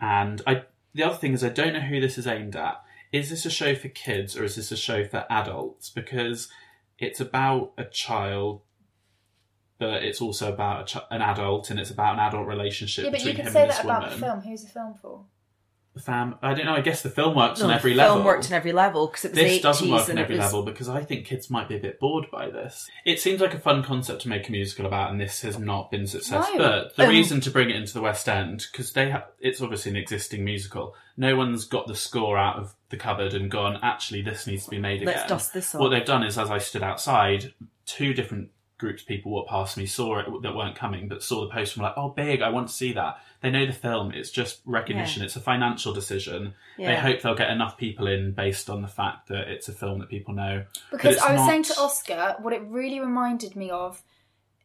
And 0.00 0.42
I, 0.44 0.62
the 0.92 1.04
other 1.04 1.16
thing 1.16 1.34
is, 1.34 1.44
I 1.44 1.48
don't 1.50 1.72
know 1.72 1.80
who 1.80 2.00
this 2.00 2.18
is 2.18 2.26
aimed 2.26 2.56
at. 2.56 2.82
Is 3.12 3.30
this 3.30 3.46
a 3.46 3.50
show 3.50 3.74
for 3.76 3.88
kids 3.88 4.36
or 4.36 4.42
is 4.44 4.56
this 4.56 4.70
a 4.72 4.76
show 4.76 5.04
for 5.04 5.24
adults? 5.30 5.88
Because 5.88 6.48
it's 6.98 7.20
about 7.20 7.72
a 7.78 7.84
child, 7.84 8.62
but 9.78 10.02
it's 10.02 10.20
also 10.20 10.52
about 10.52 10.82
a 10.82 10.98
ch- 10.98 11.02
an 11.10 11.22
adult, 11.22 11.70
and 11.70 11.78
it's 11.78 11.90
about 11.90 12.14
an 12.14 12.20
adult 12.20 12.46
relationship 12.46 13.04
yeah 13.04 13.10
but 13.10 13.20
you 13.20 13.26
between 13.26 13.36
could 13.36 13.46
him 13.46 13.52
say 13.52 13.62
and 13.62 13.70
that 13.70 13.76
this 13.76 13.84
about 13.84 14.02
woman. 14.02 14.18
the 14.20 14.26
film 14.26 14.40
who's 14.40 14.62
the 14.64 14.70
film 14.70 14.94
for 15.00 15.24
fam, 15.98 16.36
I 16.42 16.54
don't 16.54 16.66
know. 16.66 16.74
I 16.74 16.80
guess 16.80 17.02
the 17.02 17.10
film 17.10 17.34
works 17.36 17.60
No, 17.60 17.66
on 17.66 17.72
every 17.72 17.94
level. 17.94 18.16
the 18.16 18.22
film 18.22 18.26
worked 18.26 18.46
on 18.46 18.52
every 18.52 18.72
level 18.72 19.06
because 19.06 19.24
it 19.24 19.32
was 19.32 19.38
this 19.38 19.58
80s 19.58 19.62
doesn't 19.62 19.90
work 19.90 20.08
on 20.08 20.18
every 20.18 20.36
was- 20.36 20.44
level 20.46 20.62
because 20.62 20.88
I 20.88 21.02
think 21.04 21.26
kids 21.26 21.50
might 21.50 21.68
be 21.68 21.76
a 21.76 21.80
bit 21.80 21.98
bored 22.00 22.26
by 22.30 22.50
this. 22.50 22.88
It 23.04 23.20
seems 23.20 23.40
like 23.40 23.54
a 23.54 23.58
fun 23.58 23.82
concept 23.82 24.22
to 24.22 24.28
make 24.28 24.48
a 24.48 24.52
musical 24.52 24.86
about, 24.86 25.10
and 25.10 25.20
this 25.20 25.40
has 25.42 25.58
not 25.58 25.90
been 25.90 26.06
successful. 26.06 26.58
No. 26.58 26.64
But 26.64 26.96
the 26.96 27.04
Um, 27.04 27.10
reason 27.10 27.40
to 27.42 27.50
bring 27.50 27.70
it 27.70 27.76
into 27.76 27.92
the 27.94 28.00
West 28.02 28.28
End 28.28 28.66
because 28.70 28.92
they 28.92 29.10
ha- 29.10 29.24
it's 29.40 29.60
obviously 29.60 29.90
an 29.90 29.96
existing 29.96 30.44
musical. 30.44 30.94
No 31.16 31.36
one's 31.36 31.64
got 31.64 31.86
the 31.86 31.94
score 31.96 32.38
out 32.38 32.56
of 32.58 32.74
the 32.90 32.96
cupboard 32.96 33.34
and 33.34 33.50
gone. 33.50 33.78
Actually, 33.82 34.22
this 34.22 34.46
needs 34.46 34.64
to 34.64 34.70
be 34.70 34.78
made 34.78 35.02
again. 35.02 35.14
Let's 35.16 35.28
dust 35.28 35.52
this 35.54 35.74
off. 35.74 35.80
What 35.80 35.88
they've 35.90 36.04
done 36.04 36.22
is, 36.22 36.38
as 36.38 36.50
I 36.50 36.58
stood 36.58 36.82
outside, 36.82 37.52
two 37.86 38.14
different 38.14 38.50
groups 38.78 39.02
of 39.02 39.08
people 39.08 39.32
walk 39.32 39.48
past 39.48 39.76
me, 39.76 39.86
saw 39.86 40.18
it 40.20 40.26
that 40.42 40.54
weren't 40.56 40.76
coming, 40.76 41.08
but 41.08 41.22
saw 41.22 41.40
the 41.46 41.52
post 41.52 41.74
and 41.76 41.82
were 41.82 41.88
like, 41.88 41.98
"Oh, 41.98 42.08
big! 42.10 42.42
I 42.42 42.48
want 42.50 42.68
to 42.68 42.74
see 42.74 42.92
that." 42.94 43.18
They 43.40 43.50
know 43.50 43.66
the 43.66 43.72
film. 43.72 44.12
It's 44.12 44.30
just 44.30 44.60
recognition. 44.64 45.20
Yeah. 45.20 45.26
It's 45.26 45.36
a 45.36 45.40
financial 45.40 45.92
decision. 45.92 46.54
They 46.76 46.96
hope 46.96 47.20
they'll 47.22 47.34
get 47.34 47.50
enough 47.50 47.76
people 47.76 48.06
in 48.06 48.32
based 48.32 48.68
on 48.70 48.82
the 48.82 48.88
fact 48.88 49.28
that 49.28 49.48
it's 49.48 49.68
a 49.68 49.72
film 49.72 49.98
that 50.00 50.08
people 50.08 50.34
know. 50.34 50.64
Because 50.90 51.18
I 51.18 51.32
was 51.32 51.40
not- 51.40 51.48
saying 51.48 51.62
to 51.64 51.78
Oscar, 51.78 52.36
what 52.40 52.52
it 52.52 52.62
really 52.62 52.98
reminded 53.00 53.54
me 53.56 53.70
of, 53.70 54.02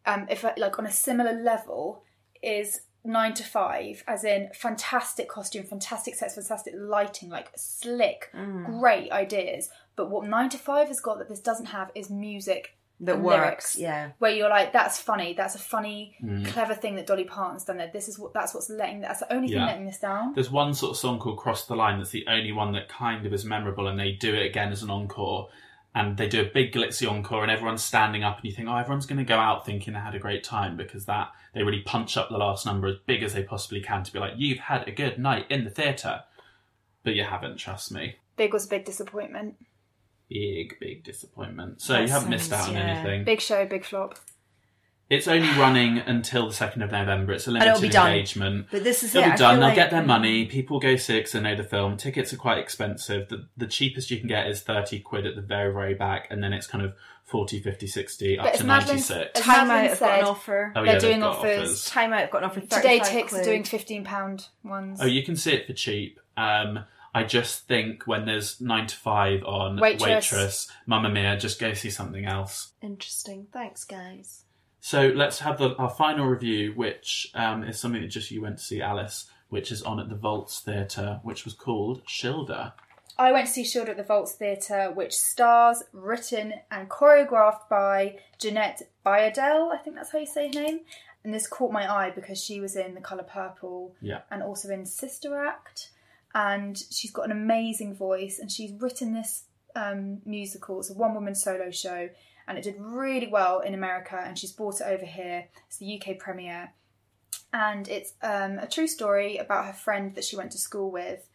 um, 0.05 0.27
if 0.29 0.43
I, 0.45 0.53
like 0.57 0.77
on 0.79 0.85
a 0.85 0.91
similar 0.91 1.33
level, 1.33 2.03
is 2.41 2.81
Nine 3.05 3.33
to 3.35 3.43
Five, 3.43 4.03
as 4.07 4.23
in 4.23 4.49
fantastic 4.53 5.27
costume, 5.27 5.65
fantastic 5.65 6.15
sets, 6.15 6.35
fantastic 6.35 6.73
lighting, 6.77 7.29
like 7.29 7.51
slick, 7.55 8.29
Mm. 8.33 8.79
great 8.79 9.11
ideas. 9.11 9.69
But 9.95 10.09
what 10.09 10.25
Nine 10.25 10.49
to 10.49 10.57
Five 10.57 10.87
has 10.87 10.99
got 10.99 11.19
that 11.19 11.29
this 11.29 11.39
doesn't 11.41 11.67
have 11.67 11.91
is 11.95 12.09
music 12.09 12.75
That 12.99 13.19
works, 13.19 13.41
lyrics. 13.41 13.77
yeah. 13.77 14.11
Where 14.19 14.31
you're 14.31 14.49
like, 14.49 14.71
that's 14.71 14.99
funny. 14.99 15.33
That's 15.33 15.55
a 15.55 15.59
funny, 15.59 16.15
Mm. 16.23 16.45
clever 16.47 16.73
thing 16.73 16.95
that 16.95 17.07
Dolly 17.07 17.25
Parton's 17.25 17.65
done 17.65 17.77
there. 17.77 17.89
This 17.91 18.07
is 18.07 18.17
what 18.17 18.33
that's 18.33 18.53
what's 18.53 18.69
letting. 18.69 19.01
That's 19.01 19.19
the 19.19 19.33
only 19.33 19.47
thing 19.49 19.57
Yeah. 19.57 19.65
letting 19.65 19.85
this 19.85 19.99
down. 19.99 20.33
There's 20.35 20.51
one 20.51 20.73
sort 20.73 20.91
of 20.91 20.97
song 20.97 21.19
called 21.19 21.37
Cross 21.37 21.65
the 21.65 21.75
Line 21.75 21.97
that's 21.97 22.11
the 22.11 22.25
only 22.27 22.51
one 22.51 22.71
that 22.73 22.87
kind 22.87 23.25
of 23.25 23.33
is 23.33 23.43
memorable, 23.43 23.87
and 23.87 23.99
they 23.99 24.13
do 24.13 24.33
it 24.33 24.45
again 24.45 24.71
as 24.71 24.83
an 24.83 24.89
encore. 24.89 25.49
And 25.95 26.17
they 26.17 26.27
do 26.27 26.41
a 26.41 26.45
big 26.45 26.71
glitzy 26.73 27.07
encore, 27.07 27.43
and 27.43 27.51
everyone's 27.51 27.83
standing 27.83 28.23
up, 28.23 28.37
and 28.37 28.45
you 28.45 28.51
think, 28.51 28.67
oh, 28.67 28.75
everyone's 28.77 29.05
going 29.05 29.19
to 29.19 29.23
go 29.23 29.37
out 29.37 29.63
thinking 29.63 29.93
they 29.93 29.99
had 29.99 30.15
a 30.15 30.19
great 30.19 30.43
time 30.43 30.75
because 30.75 31.05
that 31.05 31.31
they 31.53 31.61
really 31.61 31.81
punch 31.83 32.17
up 32.17 32.29
the 32.29 32.37
last 32.37 32.65
number 32.65 32.87
as 32.87 32.95
big 33.05 33.21
as 33.21 33.33
they 33.33 33.43
possibly 33.43 33.79
can 33.79 34.01
to 34.03 34.11
be 34.11 34.17
like, 34.17 34.33
you've 34.35 34.57
had 34.57 34.87
a 34.87 34.91
good 34.91 35.19
night 35.19 35.45
in 35.51 35.65
the 35.65 35.69
theatre. 35.69 36.23
But 37.03 37.13
you 37.13 37.23
haven't, 37.25 37.57
trust 37.57 37.91
me. 37.91 38.15
Big 38.37 38.53
was 38.53 38.65
a 38.65 38.69
big 38.69 38.85
disappointment. 38.85 39.55
Big, 40.29 40.79
big 40.79 41.03
disappointment. 41.03 41.81
So 41.81 41.93
That 41.93 42.03
you 42.03 42.07
haven't 42.09 42.29
missed 42.29 42.51
out 42.51 42.65
sounds- 42.65 42.69
on 42.69 42.75
yeah. 42.75 42.93
anything. 42.99 43.23
Big 43.23 43.41
show, 43.41 43.65
big 43.65 43.85
flop. 43.85 44.17
It's 45.09 45.27
only 45.27 45.49
running 45.59 45.99
until 45.99 46.47
the 46.47 46.53
2nd 46.55 46.81
of 46.83 46.91
November. 46.91 47.33
It's 47.33 47.45
a 47.45 47.51
it'll 47.51 47.59
limited 47.65 47.81
be 47.81 47.89
done. 47.89 48.11
engagement. 48.11 48.67
But 48.71 48.83
this 48.83 49.03
is 49.03 49.11
They'll 49.11 49.23
it. 49.23 49.31
be 49.33 49.37
done. 49.37 49.55
feel 49.55 49.59
They'll 49.59 49.67
like- 49.69 49.75
get 49.75 49.91
their 49.91 50.01
money. 50.01 50.45
People 50.45 50.79
go 50.79 50.95
six. 50.95 51.09
it 51.09 51.23
'cause 51.23 51.31
they 51.33 51.39
know 51.41 51.55
the 51.55 51.63
film. 51.63 51.97
Tickets 51.97 52.33
are 52.33 52.37
quite 52.37 52.57
expensive. 52.57 53.27
The, 53.29 53.47
the 53.55 53.67
cheapest 53.67 54.09
you 54.09 54.17
can 54.17 54.27
get 54.27 54.47
is 54.47 54.61
30 54.61 55.01
quid 55.01 55.27
at 55.27 55.35
the 55.35 55.41
very, 55.41 55.71
very 55.71 55.93
back. 55.93 56.27
And 56.31 56.41
then 56.43 56.51
it's 56.53 56.65
kind 56.65 56.83
of 56.83 56.95
40, 57.25 57.59
50, 57.59 57.85
60, 57.85 58.39
up 58.39 58.45
But 58.45 58.53
to 58.53 58.59
as 58.61 58.63
Madeline- 58.65 58.87
96. 58.95 59.31
as 59.39 59.43
Time 59.45 59.67
Madeline 59.67 59.85
out, 59.85 59.91
I've 59.91 59.99
got 59.99 60.09
an 60.09 60.19
said- 60.19 60.29
offer. 60.29 60.73
Oh, 60.75 60.85
They're 60.85 60.99
doing 60.99 61.11
they've 61.13 61.21
got 61.21 61.37
offers. 61.37 61.85
Time 61.85 62.13
out, 62.13 62.19
I've 62.23 62.31
got 62.31 62.43
an 62.43 62.49
offer. 62.49 62.59
Today 62.61 62.99
35 62.99 63.07
ticks 63.11 63.29
quid. 63.33 63.41
are 63.41 63.45
doing 63.45 63.63
fifteen 63.65 64.03
pound 64.05 64.47
ones. 64.63 64.99
Oh, 65.01 65.05
you 65.05 65.21
can 65.21 65.35
see 65.35 65.53
it 65.53 65.67
for 65.67 65.73
cheap. 65.73 66.19
Um, 66.37 66.85
I 67.15 67.23
just 67.23 67.67
think 67.67 68.07
when 68.07 68.25
there's 68.25 68.59
9 68.59 68.87
to 68.87 68.95
5 68.95 69.43
on 69.43 69.79
Waitress. 69.79 70.31
Waitress, 70.31 70.71
Mamma 70.87 71.09
Mia, 71.09 71.37
just 71.37 71.59
go 71.59 71.73
see 71.73 71.89
something 71.91 72.25
else. 72.25 72.73
Interesting. 72.81 73.47
Thanks, 73.53 73.83
guys. 73.83 74.45
So 74.79 75.07
let's 75.15 75.39
have 75.39 75.59
the, 75.59 75.75
our 75.77 75.89
final 75.89 76.25
review, 76.25 76.73
which 76.75 77.29
um, 77.35 77.63
is 77.63 77.79
something 77.79 78.01
that 78.01 78.07
just 78.07 78.31
you 78.31 78.41
went 78.41 78.57
to 78.57 78.63
see, 78.63 78.81
Alice, 78.81 79.29
which 79.49 79.71
is 79.71 79.83
on 79.83 79.99
at 79.99 80.09
the 80.09 80.15
Vaults 80.15 80.59
Theatre, 80.59 81.19
which 81.23 81.45
was 81.45 81.53
called 81.53 82.03
Shida. 82.05 82.73
I 83.17 83.31
went 83.31 83.45
to 83.47 83.53
see 83.53 83.63
Shida 83.63 83.89
at 83.89 83.97
the 83.97 84.03
Vaults 84.03 84.33
Theatre, 84.33 84.91
which 84.91 85.13
stars, 85.13 85.83
written, 85.93 86.53
and 86.71 86.89
choreographed 86.89 87.69
by 87.69 88.17
Jeanette 88.39 88.81
Bayardelle. 89.05 89.71
I 89.71 89.77
think 89.77 89.95
that's 89.95 90.11
how 90.11 90.17
you 90.17 90.25
say 90.25 90.47
her 90.47 90.53
name. 90.61 90.79
And 91.23 91.33
this 91.33 91.47
caught 91.47 91.71
my 91.71 91.89
eye 91.89 92.09
because 92.09 92.43
she 92.43 92.59
was 92.59 92.75
in 92.75 92.95
The 92.95 93.01
Colour 93.01 93.23
Purple 93.23 93.95
Yeah. 94.01 94.21
and 94.31 94.41
also 94.43 94.69
in 94.69 94.85
Sister 94.85 95.45
Act. 95.45 95.91
And 96.35 96.77
she's 96.89 97.11
got 97.11 97.25
an 97.25 97.31
amazing 97.31 97.95
voice, 97.95 98.39
and 98.39 98.51
she's 98.51 98.71
written 98.79 99.13
this 99.13 99.43
um, 99.75 100.21
musical. 100.25 100.79
It's 100.79 100.89
a 100.89 100.93
one 100.93 101.13
woman 101.13 101.35
solo 101.35 101.69
show, 101.71 102.09
and 102.47 102.57
it 102.57 102.63
did 102.63 102.75
really 102.79 103.27
well 103.27 103.59
in 103.59 103.73
America, 103.73 104.21
and 104.23 104.37
she's 104.37 104.51
brought 104.51 104.81
it 104.81 104.87
over 104.87 105.05
here. 105.05 105.45
It's 105.67 105.77
the 105.77 106.01
UK 106.01 106.17
premiere. 106.17 106.73
And 107.51 107.87
it's 107.87 108.13
um, 108.23 108.57
a 108.57 108.67
true 108.67 108.87
story 108.87 109.37
about 109.37 109.65
her 109.65 109.73
friend 109.73 110.15
that 110.15 110.23
she 110.23 110.35
went 110.35 110.51
to 110.53 110.57
school 110.57 110.89
with, 110.91 111.27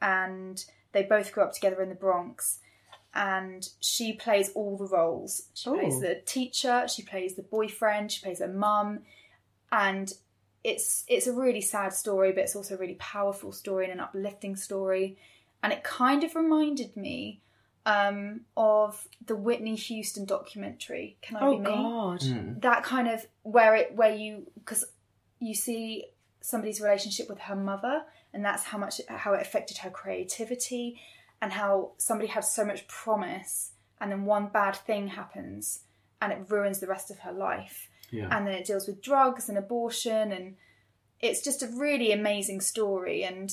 and 0.00 0.64
they 0.92 1.02
both 1.02 1.32
grew 1.32 1.42
up 1.42 1.52
together 1.52 1.82
in 1.82 1.88
the 1.88 1.94
Bronx. 1.96 2.60
And 3.16 3.68
she 3.80 4.12
plays 4.12 4.50
all 4.54 4.76
the 4.76 4.88
roles. 4.88 5.42
She 5.54 5.70
plays 5.70 6.00
the 6.00 6.20
teacher, 6.26 6.86
she 6.88 7.02
plays 7.02 7.36
the 7.36 7.42
boyfriend, 7.42 8.10
she 8.10 8.20
plays 8.20 8.40
her 8.40 8.48
mum, 8.48 9.00
and 9.70 10.12
it's 10.64 11.04
it's 11.06 11.26
a 11.26 11.32
really 11.32 11.60
sad 11.60 11.92
story, 11.92 12.32
but 12.32 12.42
it's 12.44 12.56
also 12.56 12.74
a 12.74 12.78
really 12.78 12.94
powerful 12.94 13.52
story 13.52 13.84
and 13.84 13.92
an 13.92 14.00
uplifting 14.00 14.56
story. 14.56 15.18
And 15.62 15.72
it 15.72 15.84
kind 15.84 16.24
of 16.24 16.34
reminded 16.34 16.96
me 16.96 17.40
um, 17.86 18.40
of 18.56 19.06
the 19.24 19.36
Whitney 19.36 19.76
Houston 19.76 20.24
documentary. 20.24 21.16
Can 21.22 21.36
I 21.36 21.40
Oh 21.42 21.50
be 21.52 21.58
me? 21.58 21.64
God. 21.64 22.20
Mm. 22.20 22.60
that 22.62 22.82
kind 22.82 23.08
of 23.08 23.26
where 23.42 23.74
it 23.76 23.94
where 23.94 24.14
you 24.14 24.46
because 24.54 24.84
you 25.38 25.54
see 25.54 26.06
somebody's 26.40 26.80
relationship 26.80 27.28
with 27.28 27.40
her 27.40 27.56
mother 27.56 28.02
and 28.32 28.44
that's 28.44 28.64
how 28.64 28.78
much 28.78 29.00
how 29.08 29.34
it 29.34 29.42
affected 29.42 29.78
her 29.78 29.90
creativity 29.90 30.98
and 31.40 31.52
how 31.52 31.90
somebody 31.98 32.28
had 32.28 32.44
so 32.44 32.64
much 32.64 32.86
promise 32.88 33.72
and 34.00 34.10
then 34.10 34.24
one 34.24 34.48
bad 34.48 34.74
thing 34.76 35.08
happens 35.08 35.80
and 36.20 36.32
it 36.32 36.38
ruins 36.48 36.80
the 36.80 36.86
rest 36.86 37.10
of 37.10 37.18
her 37.20 37.32
life 37.32 37.88
Yeah. 38.14 38.28
and 38.34 38.46
then 38.46 38.54
it 38.54 38.64
deals 38.66 38.86
with 38.86 39.02
drugs 39.02 39.48
and 39.48 39.58
abortion 39.58 40.32
and 40.32 40.56
it's 41.20 41.42
just 41.42 41.62
a 41.62 41.68
really 41.68 42.12
amazing 42.12 42.60
story 42.60 43.24
and 43.24 43.48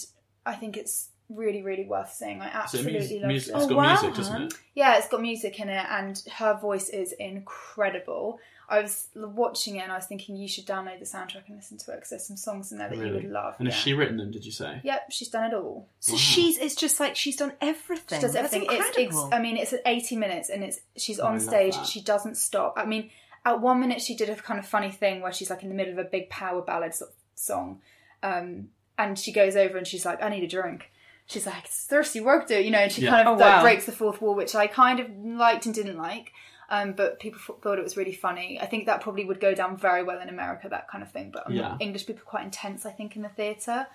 i 0.45 0.53
think 0.53 0.75
it's 0.77 1.09
really 1.29 1.61
really 1.63 1.85
worth 1.85 2.11
seeing 2.13 2.41
i 2.41 2.49
So 2.51 2.57
absolutely 2.79 2.91
music, 2.93 3.21
loved 3.21 3.27
music, 3.27 3.53
it 3.53 3.55
it's 3.55 3.65
Oh, 3.65 3.69
got 3.69 3.77
wow, 3.77 3.93
music, 4.01 4.13
doesn't 4.15 4.41
it? 4.43 4.53
yeah, 4.75 4.97
it's 4.97 5.07
got 5.07 5.21
music 5.21 5.59
in 5.59 5.69
it, 5.69 5.85
and 5.89 6.21
her 6.39 6.53
voice 6.59 6.89
is 6.89 7.13
incredible. 7.13 8.39
I 8.69 8.81
was 8.81 9.07
watching 9.15 9.75
it 9.75 9.79
and 9.83 9.91
I 9.91 9.95
was 9.97 10.05
thinking 10.05 10.37
you 10.37 10.47
should 10.47 10.65
download 10.65 10.99
the 10.99 11.05
soundtrack 11.05 11.47
and 11.47 11.57
listen 11.57 11.77
to 11.79 11.91
it 11.91 11.95
because 11.95 12.09
there's 12.11 12.25
some 12.25 12.37
songs 12.37 12.71
in 12.71 12.77
there 12.77 12.87
that 12.87 12.97
you 12.97 13.13
would 13.13 13.29
love. 13.29 13.55
And 13.59 13.67
yeah. 13.67 13.73
has 13.73 13.81
she 13.83 13.93
written 13.93 14.15
them, 14.15 14.31
did 14.31 14.45
you 14.45 14.51
say? 14.53 14.79
Yep, 14.83 15.11
she's 15.11 15.27
done 15.27 15.51
it 15.51 15.53
all. 15.53 15.89
So 15.99 16.13
Wow. 16.13 16.17
she's 16.19 16.57
it's 16.57 16.75
just 16.75 16.97
like 16.99 17.17
she's 17.17 17.35
done 17.35 17.51
everything. 17.59 18.19
She 18.19 18.21
does 18.21 18.33
That's 18.33 18.53
everything. 18.53 18.69
It's, 18.71 18.87
it's, 18.87 18.97
incredible. 18.97 19.29
I 19.33 19.39
mean, 19.41 19.57
it's 19.57 19.73
at 19.73 19.81
80 19.85 20.15
minutes 20.15 20.49
and 20.49 20.63
it's 20.63 20.79
she's 20.95 21.19
Oh, 21.19 21.25
on 21.27 21.33
love 21.33 21.41
stage. 21.41 21.75
She 21.85 21.99
doesn't 22.01 22.35
stop. 22.37 22.75
I 22.77 22.85
mean, 22.85 23.09
at 23.45 23.59
one 23.61 23.79
minute 23.79 24.01
she 24.01 24.15
did 24.15 24.29
a 24.29 24.35
kind 24.35 24.59
of 24.59 24.65
funny 24.65 24.91
thing 24.91 25.21
where 25.21 25.33
she's 25.33 25.49
like 25.49 25.63
in 25.63 25.69
the 25.69 25.75
middle 25.75 25.93
of 25.93 25.99
a 25.99 26.03
big 26.09 26.29
power 26.29 26.61
ballad 26.61 26.93
sort 26.93 27.11
of 27.11 27.15
song, 27.35 27.81
um, 28.23 28.69
and 28.97 29.17
she 29.17 29.31
goes 29.31 29.55
over 29.55 29.77
and 29.77 29.87
she's 29.87 30.05
like, 30.05 30.21
"I 30.21 30.29
need 30.29 30.43
a 30.43 30.47
drink." 30.47 30.91
She's 31.27 31.45
like, 31.45 31.65
"It's 31.65 31.85
thirsty 31.85 32.19
work, 32.21 32.47
do 32.47 32.59
you 32.61 32.71
know?" 32.71 32.79
And 32.79 32.91
she 32.91 33.01
Yeah. 33.03 33.09
kind 33.11 33.27
of 33.27 33.35
Oh, 33.35 33.39
like, 33.39 33.55
wow. 33.57 33.61
breaks 33.61 33.85
the 33.85 33.91
fourth 33.91 34.21
wall, 34.21 34.35
which 34.35 34.53
I 34.55 34.67
kind 34.67 34.99
of 34.99 35.09
liked 35.23 35.65
and 35.65 35.73
didn't 35.73 35.97
like. 35.97 36.33
Um, 36.69 36.93
but 36.93 37.19
people 37.19 37.39
f- 37.49 37.61
thought 37.61 37.77
it 37.79 37.83
was 37.83 37.97
really 37.97 38.13
funny. 38.13 38.57
I 38.61 38.65
think 38.65 38.85
that 38.85 39.01
probably 39.01 39.25
would 39.25 39.41
go 39.41 39.53
down 39.53 39.75
very 39.75 40.03
well 40.03 40.21
in 40.21 40.29
America, 40.29 40.69
that 40.69 40.87
kind 40.89 41.03
of 41.03 41.11
thing. 41.11 41.29
But 41.31 41.47
um, 41.47 41.53
Yeah. 41.53 41.75
English 41.81 42.05
people 42.05 42.21
are 42.21 42.25
quite 42.25 42.45
intense, 42.45 42.85
I 42.85 42.91
think, 42.91 43.15
in 43.17 43.23
the 43.23 43.29
theatre. 43.29 43.87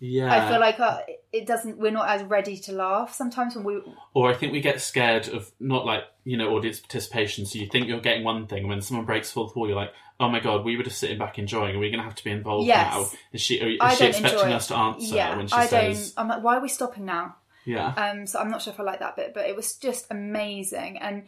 Yeah. 0.00 0.32
I 0.32 0.48
feel 0.48 0.60
like 0.60 0.78
uh, 0.80 1.00
it 1.32 1.46
doesn't. 1.46 1.78
We're 1.78 1.90
not 1.90 2.08
as 2.08 2.22
ready 2.22 2.56
to 2.56 2.72
laugh 2.72 3.12
sometimes 3.14 3.56
when 3.56 3.64
we 3.64 3.82
Or 4.14 4.30
I 4.30 4.34
think 4.34 4.52
we 4.52 4.60
get 4.60 4.80
scared 4.80 5.28
of 5.28 5.50
not 5.60 5.84
like, 5.84 6.04
you 6.24 6.36
know, 6.36 6.50
audience 6.56 6.80
participation. 6.80 7.46
So 7.46 7.58
you 7.58 7.66
think 7.66 7.88
you're 7.88 8.00
getting 8.00 8.24
one 8.24 8.46
thing, 8.46 8.60
and 8.60 8.68
when 8.68 8.80
someone 8.80 9.06
breaks 9.06 9.30
fourth 9.30 9.56
wall, 9.56 9.66
you're 9.66 9.76
like, 9.76 9.92
oh 10.20 10.28
my 10.28 10.40
god, 10.40 10.64
we 10.64 10.76
were 10.76 10.82
just 10.82 10.98
sitting 10.98 11.18
back 11.18 11.38
enjoying. 11.38 11.76
Are 11.76 11.78
we 11.78 11.90
going 11.90 12.00
to 12.00 12.04
have 12.04 12.14
to 12.16 12.24
be 12.24 12.30
involved 12.30 12.66
Yes. 12.66 12.94
now? 12.94 13.06
Is 13.32 13.40
she, 13.40 13.54
is 13.56 13.78
I 13.80 13.94
she 13.94 14.06
expecting 14.06 14.52
us 14.52 14.68
to 14.68 14.76
answer 14.76 15.14
yeah, 15.14 15.36
when 15.36 15.46
she 15.46 15.54
I 15.54 15.66
says, 15.66 16.12
don't. 16.12 16.22
I'm 16.22 16.28
like, 16.28 16.42
why 16.42 16.56
are 16.56 16.60
we 16.62 16.68
stopping 16.68 17.04
now? 17.04 17.36
yeah? 17.64 17.92
Um, 17.96 18.26
so 18.26 18.38
I'm 18.38 18.50
not 18.50 18.62
sure 18.62 18.72
if 18.72 18.80
I 18.80 18.82
like 18.82 19.00
that 19.00 19.16
bit, 19.16 19.32
but 19.34 19.46
it 19.46 19.54
was 19.54 19.76
just 19.76 20.06
amazing. 20.10 20.98
And 20.98 21.24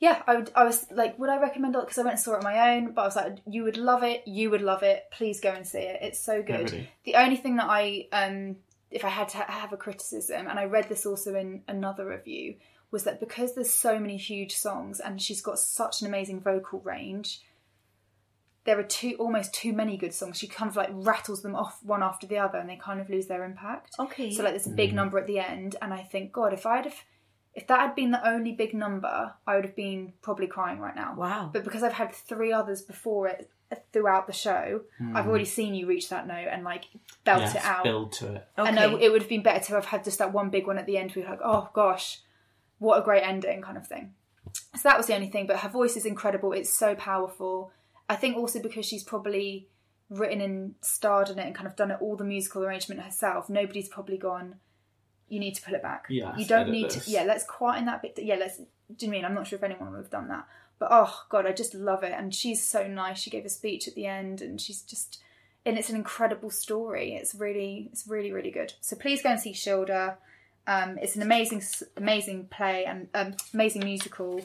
yeah, 0.00 0.22
I 0.26 0.36
would. 0.36 0.50
I 0.54 0.64
was 0.64 0.86
like, 0.90 1.18
would 1.18 1.28
I 1.30 1.40
recommend 1.40 1.74
it? 1.74 1.80
Because 1.80 1.98
I 1.98 2.02
went 2.02 2.14
and 2.14 2.20
saw 2.20 2.34
it 2.34 2.38
on 2.38 2.44
my 2.44 2.76
own, 2.76 2.92
but 2.92 3.02
I 3.02 3.04
was 3.04 3.16
like, 3.16 3.38
you 3.46 3.64
would 3.64 3.76
love 3.76 4.02
it. 4.04 4.22
You 4.26 4.50
would 4.50 4.62
love 4.62 4.82
it. 4.82 5.04
Please 5.10 5.40
go 5.40 5.50
and 5.50 5.66
see 5.66 5.78
it. 5.80 5.98
It's 6.02 6.20
so 6.20 6.42
good. 6.42 6.70
really? 6.72 6.88
The 7.04 7.16
only 7.16 7.36
thing 7.36 7.56
that 7.56 7.66
I, 7.68 8.06
um, 8.12 8.56
if 8.90 9.04
I 9.04 9.08
had 9.08 9.28
to 9.30 9.38
have 9.38 9.72
a 9.72 9.76
criticism, 9.76 10.46
and 10.48 10.58
I 10.58 10.64
read 10.66 10.88
this 10.88 11.04
also 11.04 11.34
in 11.34 11.62
another 11.68 12.06
review, 12.06 12.54
was 12.90 13.04
that 13.04 13.20
because 13.20 13.54
there's 13.54 13.70
so 13.70 13.98
many 13.98 14.16
huge 14.16 14.54
songs 14.56 14.98
and 15.00 15.20
she's 15.20 15.42
got 15.42 15.58
such 15.58 16.00
an 16.00 16.06
amazing 16.06 16.40
vocal 16.40 16.80
range. 16.80 17.42
There 18.64 18.78
are 18.78 18.82
too 18.84 19.16
almost 19.18 19.52
too 19.54 19.72
many 19.72 19.96
good 19.96 20.12
songs. 20.14 20.38
She 20.38 20.46
kind 20.46 20.68
of 20.70 20.76
like 20.76 20.90
rattles 20.92 21.42
them 21.42 21.54
off 21.56 21.80
one 21.82 22.02
after 22.02 22.26
the 22.26 22.38
other, 22.38 22.58
and 22.58 22.68
they 22.68 22.76
kind 22.76 23.00
of 23.00 23.08
lose 23.08 23.26
their 23.26 23.44
impact. 23.44 23.94
okay. 23.98 24.30
So 24.30 24.42
like 24.42 24.52
there's 24.52 24.66
a 24.66 24.70
Mm. 24.70 24.76
big 24.76 24.94
number 24.94 25.18
at 25.18 25.26
the 25.26 25.38
end, 25.38 25.76
and 25.80 25.92
I 25.94 26.02
think, 26.02 26.32
God, 26.32 26.52
if 26.52 26.66
I'd 26.66 26.84
have, 26.84 27.04
if 27.58 27.66
that 27.66 27.80
had 27.80 27.96
been 27.96 28.12
the 28.12 28.24
only 28.24 28.52
big 28.52 28.72
number, 28.72 29.32
I 29.44 29.56
would 29.56 29.64
have 29.64 29.74
been 29.74 30.12
probably 30.22 30.46
crying 30.46 30.78
right 30.78 30.94
now. 30.94 31.16
wow. 31.16 31.50
But 31.52 31.64
because 31.64 31.82
I've 31.82 31.92
had 31.92 32.14
three 32.14 32.52
others 32.52 32.82
before 32.82 33.26
it 33.26 33.50
throughout 33.92 34.28
the 34.28 34.32
show, 34.32 34.82
I've 35.12 35.24
hmm. 35.24 35.28
already 35.28 35.44
seen 35.44 35.74
you 35.74 35.88
reach 35.88 36.08
that 36.10 36.28
note 36.28 36.46
and 36.52 36.62
like 36.62 36.84
belt 37.24 37.40
yes, 37.40 37.56
it 37.56 37.64
out. 37.64 37.82
build 37.82 38.12
to 38.12 38.36
it. 38.36 38.48
okay. 38.56 38.68
And 38.68 38.78
I, 38.78 38.94
it 39.00 39.10
would 39.10 39.22
have 39.22 39.28
been 39.28 39.42
better 39.42 39.64
to 39.64 39.72
have 39.72 39.86
had 39.86 40.04
just 40.04 40.20
that 40.20 40.32
one 40.32 40.50
big 40.50 40.68
one 40.68 40.78
at 40.78 40.86
the 40.86 40.96
end. 40.98 41.10
Where 41.10 41.24
you're 41.24 41.30
like, 41.32 41.42
oh 41.42 41.68
gosh, 41.72 42.20
what 42.78 42.96
a 42.96 43.02
great 43.02 43.24
ending, 43.24 43.60
kind 43.60 43.76
of 43.76 43.88
thing. 43.88 44.14
So 44.52 44.82
that 44.84 44.96
was 44.96 45.08
the 45.08 45.16
only 45.16 45.28
thing. 45.28 45.48
But 45.48 45.56
her 45.58 45.68
voice 45.68 45.96
is 45.96 46.06
incredible. 46.06 46.52
It's 46.52 46.72
so 46.72 46.94
powerful. 46.94 47.72
I 48.08 48.14
think 48.14 48.36
also 48.36 48.62
because 48.62 48.86
she's 48.86 49.02
probably 49.02 49.66
written 50.10 50.40
and 50.40 50.76
starred 50.80 51.28
in 51.28 51.40
it 51.40 51.46
and 51.46 51.56
kind 51.56 51.66
of 51.66 51.74
done 51.74 51.90
it 51.90 51.98
all 52.00 52.14
the 52.14 52.24
musical 52.24 52.62
arrangement 52.62 53.00
herself. 53.00 53.50
Nobody's 53.50 53.88
probably 53.88 54.16
gone. 54.16 54.60
You 55.28 55.40
need 55.40 55.54
to 55.54 55.62
pull 55.62 55.74
it 55.74 55.82
back. 55.82 56.06
Yes, 56.08 56.38
you 56.38 56.46
don't 56.46 56.70
need 56.70 56.90
this. 56.90 57.04
to. 57.04 57.10
Yeah, 57.10 57.24
let's 57.24 57.44
quieten 57.44 57.86
that 57.86 58.02
bit. 58.02 58.18
Yeah, 58.18 58.36
let's. 58.36 58.58
Do 58.58 59.06
you 59.06 59.10
mean 59.10 59.24
I'm 59.24 59.34
not 59.34 59.46
sure 59.46 59.58
if 59.58 59.62
anyone 59.62 59.90
would 59.90 59.98
have 59.98 60.10
done 60.10 60.28
that, 60.28 60.46
But 60.78 60.88
oh 60.90 61.22
god, 61.28 61.46
I 61.46 61.52
just 61.52 61.74
love 61.74 62.02
it, 62.02 62.12
and 62.12 62.34
she's 62.34 62.66
so 62.66 62.86
nice. 62.86 63.18
She 63.18 63.30
gave 63.30 63.44
a 63.44 63.50
speech 63.50 63.88
at 63.88 63.94
the 63.94 64.06
end, 64.06 64.40
and 64.40 64.60
she's 64.60 64.82
just, 64.82 65.20
and 65.66 65.76
it's 65.78 65.90
an 65.90 65.96
incredible 65.96 66.50
story. 66.50 67.14
It's 67.14 67.34
really, 67.34 67.88
it's 67.92 68.06
really, 68.06 68.32
really 68.32 68.50
good. 68.50 68.72
So 68.80 68.96
please 68.96 69.22
go 69.22 69.30
and 69.30 69.40
see 69.40 69.52
Shida. 69.52 70.16
Um, 70.66 70.98
it's 70.98 71.16
an 71.16 71.22
amazing, 71.22 71.62
amazing 71.96 72.48
play 72.50 72.84
and 72.84 73.08
um, 73.14 73.34
amazing 73.54 73.84
musical. 73.84 74.42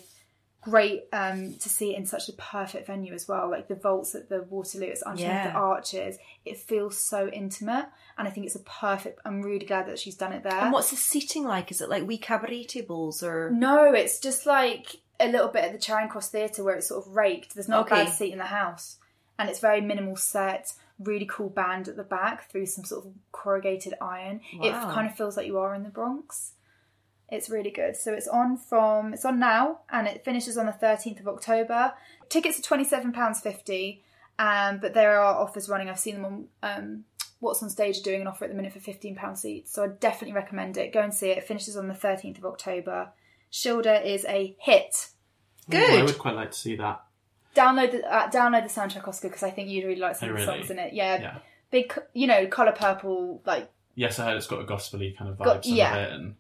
Great 0.64 1.04
um, 1.12 1.56
to 1.56 1.70
see 1.70 1.94
it 1.94 1.98
in 1.98 2.06
such 2.06 2.30
a 2.30 2.34
perfect 2.34 2.88
venue 2.88 3.14
as 3.14 3.28
well, 3.28 3.50
like 3.50 3.68
the 3.68 3.76
vaults 3.76 4.16
at 4.16 4.30
the 4.30 4.44
Waterloo. 4.44 4.88
It's 4.88 5.02
underneath 5.02 5.28
Yeah. 5.30 5.48
the 5.52 5.54
arches. 5.58 6.18
It 6.46 6.58
feels 6.58 6.98
so 6.98 7.28
intimate, 7.28 7.86
and 8.18 8.28
I 8.28 8.32
think 8.32 8.46
it's 8.46 8.56
a 8.56 8.60
perfect. 8.60 9.20
I'm 9.26 9.42
really 9.42 9.66
glad 9.66 9.88
that 9.88 10.00
she's 10.00 10.16
done 10.16 10.34
it 10.34 10.44
there. 10.44 10.54
And 10.54 10.72
what's 10.72 10.92
the 10.92 10.96
seating 10.96 11.44
like? 11.44 11.72
Is 11.72 11.82
it 11.82 11.90
like 11.90 12.08
wee 12.08 12.18
cabaret 12.18 12.64
tables 12.66 13.24
or? 13.24 13.50
No, 13.52 13.94
it's 13.94 14.20
just 14.20 14.46
like 14.46 14.98
a 15.20 15.28
little 15.28 15.50
bit 15.50 15.66
at 15.66 15.72
the 15.74 15.78
Charing 15.80 16.10
Cross 16.10 16.30
Theatre 16.30 16.64
where 16.64 16.76
it's 16.76 16.88
sort 16.88 17.06
of 17.06 17.14
raked. 17.14 17.54
There's 17.56 17.70
not 17.70 17.88
a 17.88 17.90
bad 17.90 18.10
seat 18.10 18.32
in 18.32 18.40
the 18.40 18.46
house. 18.46 18.98
And 19.40 19.50
it's 19.50 19.60
very 19.60 19.82
minimal 19.82 20.16
set, 20.16 20.74
really 21.00 21.26
cool 21.30 21.50
band 21.50 21.88
at 21.88 21.98
the 21.98 22.04
back 22.04 22.50
through 22.52 22.68
some 22.68 22.86
sort 22.86 23.06
of 23.06 23.12
corrugated 23.32 23.96
iron. 24.00 24.42
It 24.62 24.72
kind 24.72 25.08
of 25.10 25.16
feels 25.16 25.36
like 25.36 25.48
you 25.48 25.58
are 25.58 25.74
in 25.74 25.84
the 25.84 25.90
Bronx. 25.90 26.54
It's 27.34 27.50
really 27.50 27.72
good. 27.72 27.96
So 27.96 28.14
it's 28.14 28.28
on 28.28 28.58
from 28.58 29.14
it's 29.14 29.26
on 29.26 29.40
now 29.40 29.80
and 29.90 30.08
it 30.08 30.24
finishes 30.24 30.58
on 30.58 30.66
the 30.66 30.72
13th 30.72 31.20
of 31.20 31.28
October. 31.28 31.94
Tickets 32.30 32.60
are 32.60 32.78
£27.50, 32.78 34.02
um, 34.40 34.80
but 34.80 34.94
there 34.94 35.20
are 35.20 35.36
offers 35.42 35.70
running. 35.70 35.90
I've 35.90 36.00
seen 36.00 36.22
them 36.22 36.26
on 36.26 36.48
um, 36.64 37.04
WhatsOnStage 37.42 38.00
are 38.00 38.04
doing 38.04 38.22
an 38.22 38.28
offer 38.28 38.46
at 38.46 38.52
the 38.52 38.56
minute 38.56 38.74
for 38.74 38.80
£15 38.80 39.38
seats. 39.38 39.74
So 39.74 39.84
I 39.84 39.88
definitely 39.88 40.34
recommend 40.36 40.78
it. 40.78 40.94
Go 40.94 41.02
and 41.02 41.14
see 41.14 41.30
it. 41.30 41.38
It 41.38 41.44
finishes 41.48 41.76
on 41.78 41.88
the 41.88 41.94
13th 41.94 42.38
of 42.38 42.46
October. 42.46 43.10
Shida 43.52 44.04
is 44.06 44.26
a 44.26 44.56
hit. 44.60 45.10
Ooh, 45.74 45.78
I 45.78 46.04
would 46.04 46.18
quite 46.18 46.36
like 46.36 46.52
to 46.52 46.58
see 46.58 46.76
that. 46.78 47.04
Download 47.56 47.92
the 47.92 48.12
uh, 48.12 48.30
download 48.32 48.64
the 48.64 48.82
soundtrack, 48.82 49.08
Oscar, 49.08 49.28
because 49.30 49.44
I 49.44 49.52
think 49.52 49.70
you'd 49.70 49.86
really 49.86 50.00
like 50.02 50.16
some 50.16 50.30
Oh, 50.30 50.32
of 50.34 50.40
the 50.40 50.46
really? 50.48 50.60
songs 50.60 50.72
in 50.72 50.80
it. 50.80 50.94
Yeah, 50.94 51.22
Yeah. 51.22 51.38
big, 51.70 51.94
you 52.14 52.26
know, 52.26 52.48
color 52.48 52.72
purple, 52.72 53.42
like. 53.46 53.70
Yes, 53.96 54.18
I 54.18 54.26
heard 54.26 54.38
it's 54.38 54.48
got 54.48 54.60
a 54.62 54.66
gospely 54.66 55.16
kind 55.18 55.30
of 55.30 55.38
vibe 55.38 55.44
Got- 55.46 55.66
yeah. 55.68 55.96
it. 55.98 56.14
And... 56.14 56.36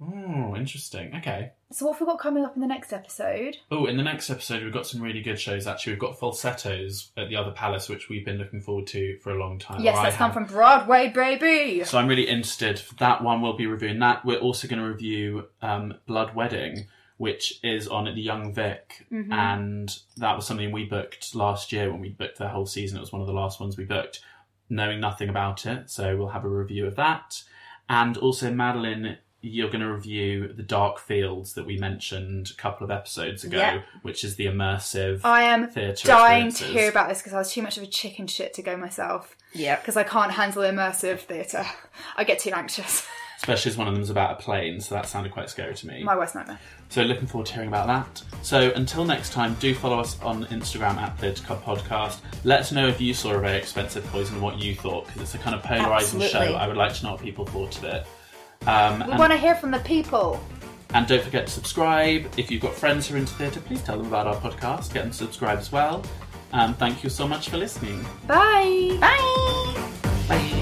Oh, 0.00 0.54
interesting. 0.54 1.14
Okay. 1.16 1.52
So 1.72 1.86
what 1.86 1.92
have 1.94 2.00
we 2.02 2.06
got 2.06 2.18
coming 2.20 2.44
up 2.44 2.54
in 2.54 2.60
the 2.60 2.66
next 2.66 2.92
episode? 2.92 3.56
Oh, 3.70 3.86
in 3.86 3.96
the 3.96 4.02
next 4.02 4.28
episode, 4.30 4.62
we've 4.62 4.72
got 4.72 4.86
some 4.86 5.00
really 5.00 5.22
good 5.22 5.40
shows. 5.40 5.66
Actually, 5.66 5.94
we've 5.94 6.00
got 6.00 6.18
falsettos 6.18 7.10
at 7.16 7.28
the 7.30 7.36
other 7.36 7.50
palace, 7.52 7.88
which 7.88 8.08
we've 8.10 8.24
been 8.24 8.36
looking 8.36 8.60
forward 8.60 8.86
to 8.88 9.16
for 9.20 9.30
a 9.30 9.38
long 9.38 9.58
time. 9.58 9.80
yes, 9.82 9.96
or 9.96 10.00
I 10.00 10.04
that's 10.04 10.16
come 10.16 10.32
have. 10.32 10.34
from 10.34 10.54
Broadway, 10.54 11.08
baby. 11.08 11.82
So 11.84 11.98
I'm 11.98 12.08
really 12.08 12.28
interested. 12.28 12.78
for 12.78 12.94
That 12.96 13.24
one 13.24 13.40
we'll 13.40 13.56
be 13.56 13.66
reviewing. 13.66 13.98
That 14.00 14.24
we're 14.24 14.38
also 14.38 14.68
going 14.68 14.80
to 14.82 14.86
review 14.88 15.46
um, 15.62 15.94
Blood 16.06 16.34
Wedding, 16.34 16.86
which 17.16 17.58
is 17.64 17.88
on 17.88 18.06
at 18.06 18.14
the 18.14 18.20
Young 18.22 18.52
Vic, 18.52 19.06
Mm-hmm. 19.10 19.32
and 19.32 19.96
that 20.18 20.36
was 20.36 20.46
something 20.46 20.72
we 20.72 20.84
booked 20.84 21.34
last 21.34 21.72
year 21.72 21.90
when 21.90 22.00
we 22.00 22.10
booked 22.10 22.36
the 22.38 22.48
whole 22.48 22.66
season. 22.66 22.98
It 22.98 23.00
was 23.00 23.12
one 23.12 23.22
of 23.22 23.26
the 23.26 23.32
last 23.32 23.60
ones 23.60 23.76
we 23.78 23.84
booked, 23.84 24.20
knowing 24.68 25.00
nothing 25.00 25.30
about 25.30 25.64
it. 25.64 25.88
So 25.90 26.16
we'll 26.18 26.28
have 26.28 26.44
a 26.44 26.48
review 26.48 26.86
of 26.86 26.96
that, 26.96 27.42
and 27.88 28.16
also 28.18 28.52
Madeline. 28.52 29.18
You're 29.42 29.68
going 29.68 29.80
to 29.82 29.92
review 29.92 30.52
the 30.52 30.62
Dark 30.62 30.98
Fields 30.98 31.52
that 31.54 31.66
we 31.66 31.76
mentioned 31.78 32.50
a 32.50 32.54
couple 32.60 32.84
of 32.84 32.90
episodes 32.90 33.44
ago, 33.44 33.58
Yeah. 33.58 33.82
which 34.02 34.24
is 34.24 34.36
the 34.36 34.46
immersive 34.46 35.20
I 35.24 35.42
am 35.42 35.68
theatre 35.68 36.08
dying 36.08 36.50
to 36.52 36.64
hear 36.64 36.88
about 36.88 37.08
this 37.08 37.18
because 37.18 37.34
I 37.34 37.38
was 37.38 37.52
too 37.52 37.62
much 37.62 37.76
of 37.76 37.82
a 37.82 37.86
chicken 37.86 38.26
shit 38.26 38.54
to 38.54 38.62
go 38.62 38.76
myself. 38.76 39.36
Yeah. 39.52 39.76
Because 39.76 39.96
I 39.96 40.02
can't 40.02 40.32
handle 40.32 40.62
immersive 40.62 41.20
theatre. 41.20 41.64
I 42.16 42.24
get 42.24 42.38
too 42.40 42.50
anxious. 42.50 43.06
Especially 43.38 43.70
as 43.70 43.76
one 43.76 43.86
of 43.86 43.92
them 43.92 44.02
is 44.02 44.08
about 44.08 44.40
a 44.40 44.42
plane, 44.42 44.80
so 44.80 44.94
that 44.94 45.06
sounded 45.06 45.30
quite 45.30 45.50
scary 45.50 45.74
to 45.74 45.86
me. 45.86 46.02
My 46.02 46.16
worst 46.16 46.34
nightmare. 46.34 46.58
So 46.88 47.02
looking 47.02 47.26
forward 47.26 47.46
to 47.48 47.52
hearing 47.52 47.68
about 47.68 47.86
that. 47.86 48.22
So 48.42 48.72
until 48.74 49.04
next 49.04 49.32
time, 49.34 49.54
do 49.60 49.74
follow 49.74 50.00
us 50.00 50.20
on 50.22 50.46
Instagram 50.46 50.96
at 50.96 51.18
Theatre 51.18 51.44
Club 51.44 51.62
Podcast. 51.62 52.20
Let 52.44 52.60
us 52.60 52.72
know 52.72 52.88
if 52.88 52.98
you 52.98 53.12
saw 53.12 53.34
a 53.34 53.38
very 53.38 53.58
expensive 53.58 54.04
poison 54.06 54.36
and 54.36 54.42
what 54.42 54.58
you 54.58 54.74
thought, 54.74 55.06
because 55.06 55.20
it's 55.20 55.34
a 55.34 55.38
kind 55.38 55.54
of 55.54 55.62
polarizing 55.62 56.22
Absolutely. 56.22 56.28
show. 56.30 56.54
I 56.56 56.66
would 56.66 56.78
like 56.78 56.94
to 56.94 57.04
know 57.04 57.12
what 57.12 57.20
people 57.20 57.44
thought 57.44 57.76
of 57.76 57.84
it. 57.84 58.06
Um, 58.66 58.98
We 59.04 59.10
and, 59.10 59.18
want 59.18 59.32
to 59.32 59.38
hear 59.38 59.54
from 59.54 59.70
the 59.70 59.78
people. 59.80 60.40
and 60.94 61.06
don't 61.06 61.22
forget 61.22 61.46
to 61.46 61.52
subscribe. 61.52 62.26
If 62.36 62.50
you've 62.50 62.62
got 62.62 62.74
friends 62.74 63.06
who 63.08 63.14
are 63.14 63.18
into 63.18 63.34
theatre, 63.34 63.60
please 63.60 63.82
tell 63.82 63.98
them 63.98 64.06
about 64.06 64.26
our 64.26 64.36
podcast. 64.36 64.92
Get 64.92 65.02
them 65.02 65.10
to 65.10 65.16
subscribe 65.16 65.58
as 65.58 65.70
well. 65.72 66.02
Um, 66.52 66.74
thank 66.74 67.02
you 67.04 67.10
so 67.10 67.26
much 67.28 67.48
for 67.50 67.56
listening. 67.58 68.04
Bye. 68.26 68.96
Bye. 69.00 69.88
Bye. 70.28 70.55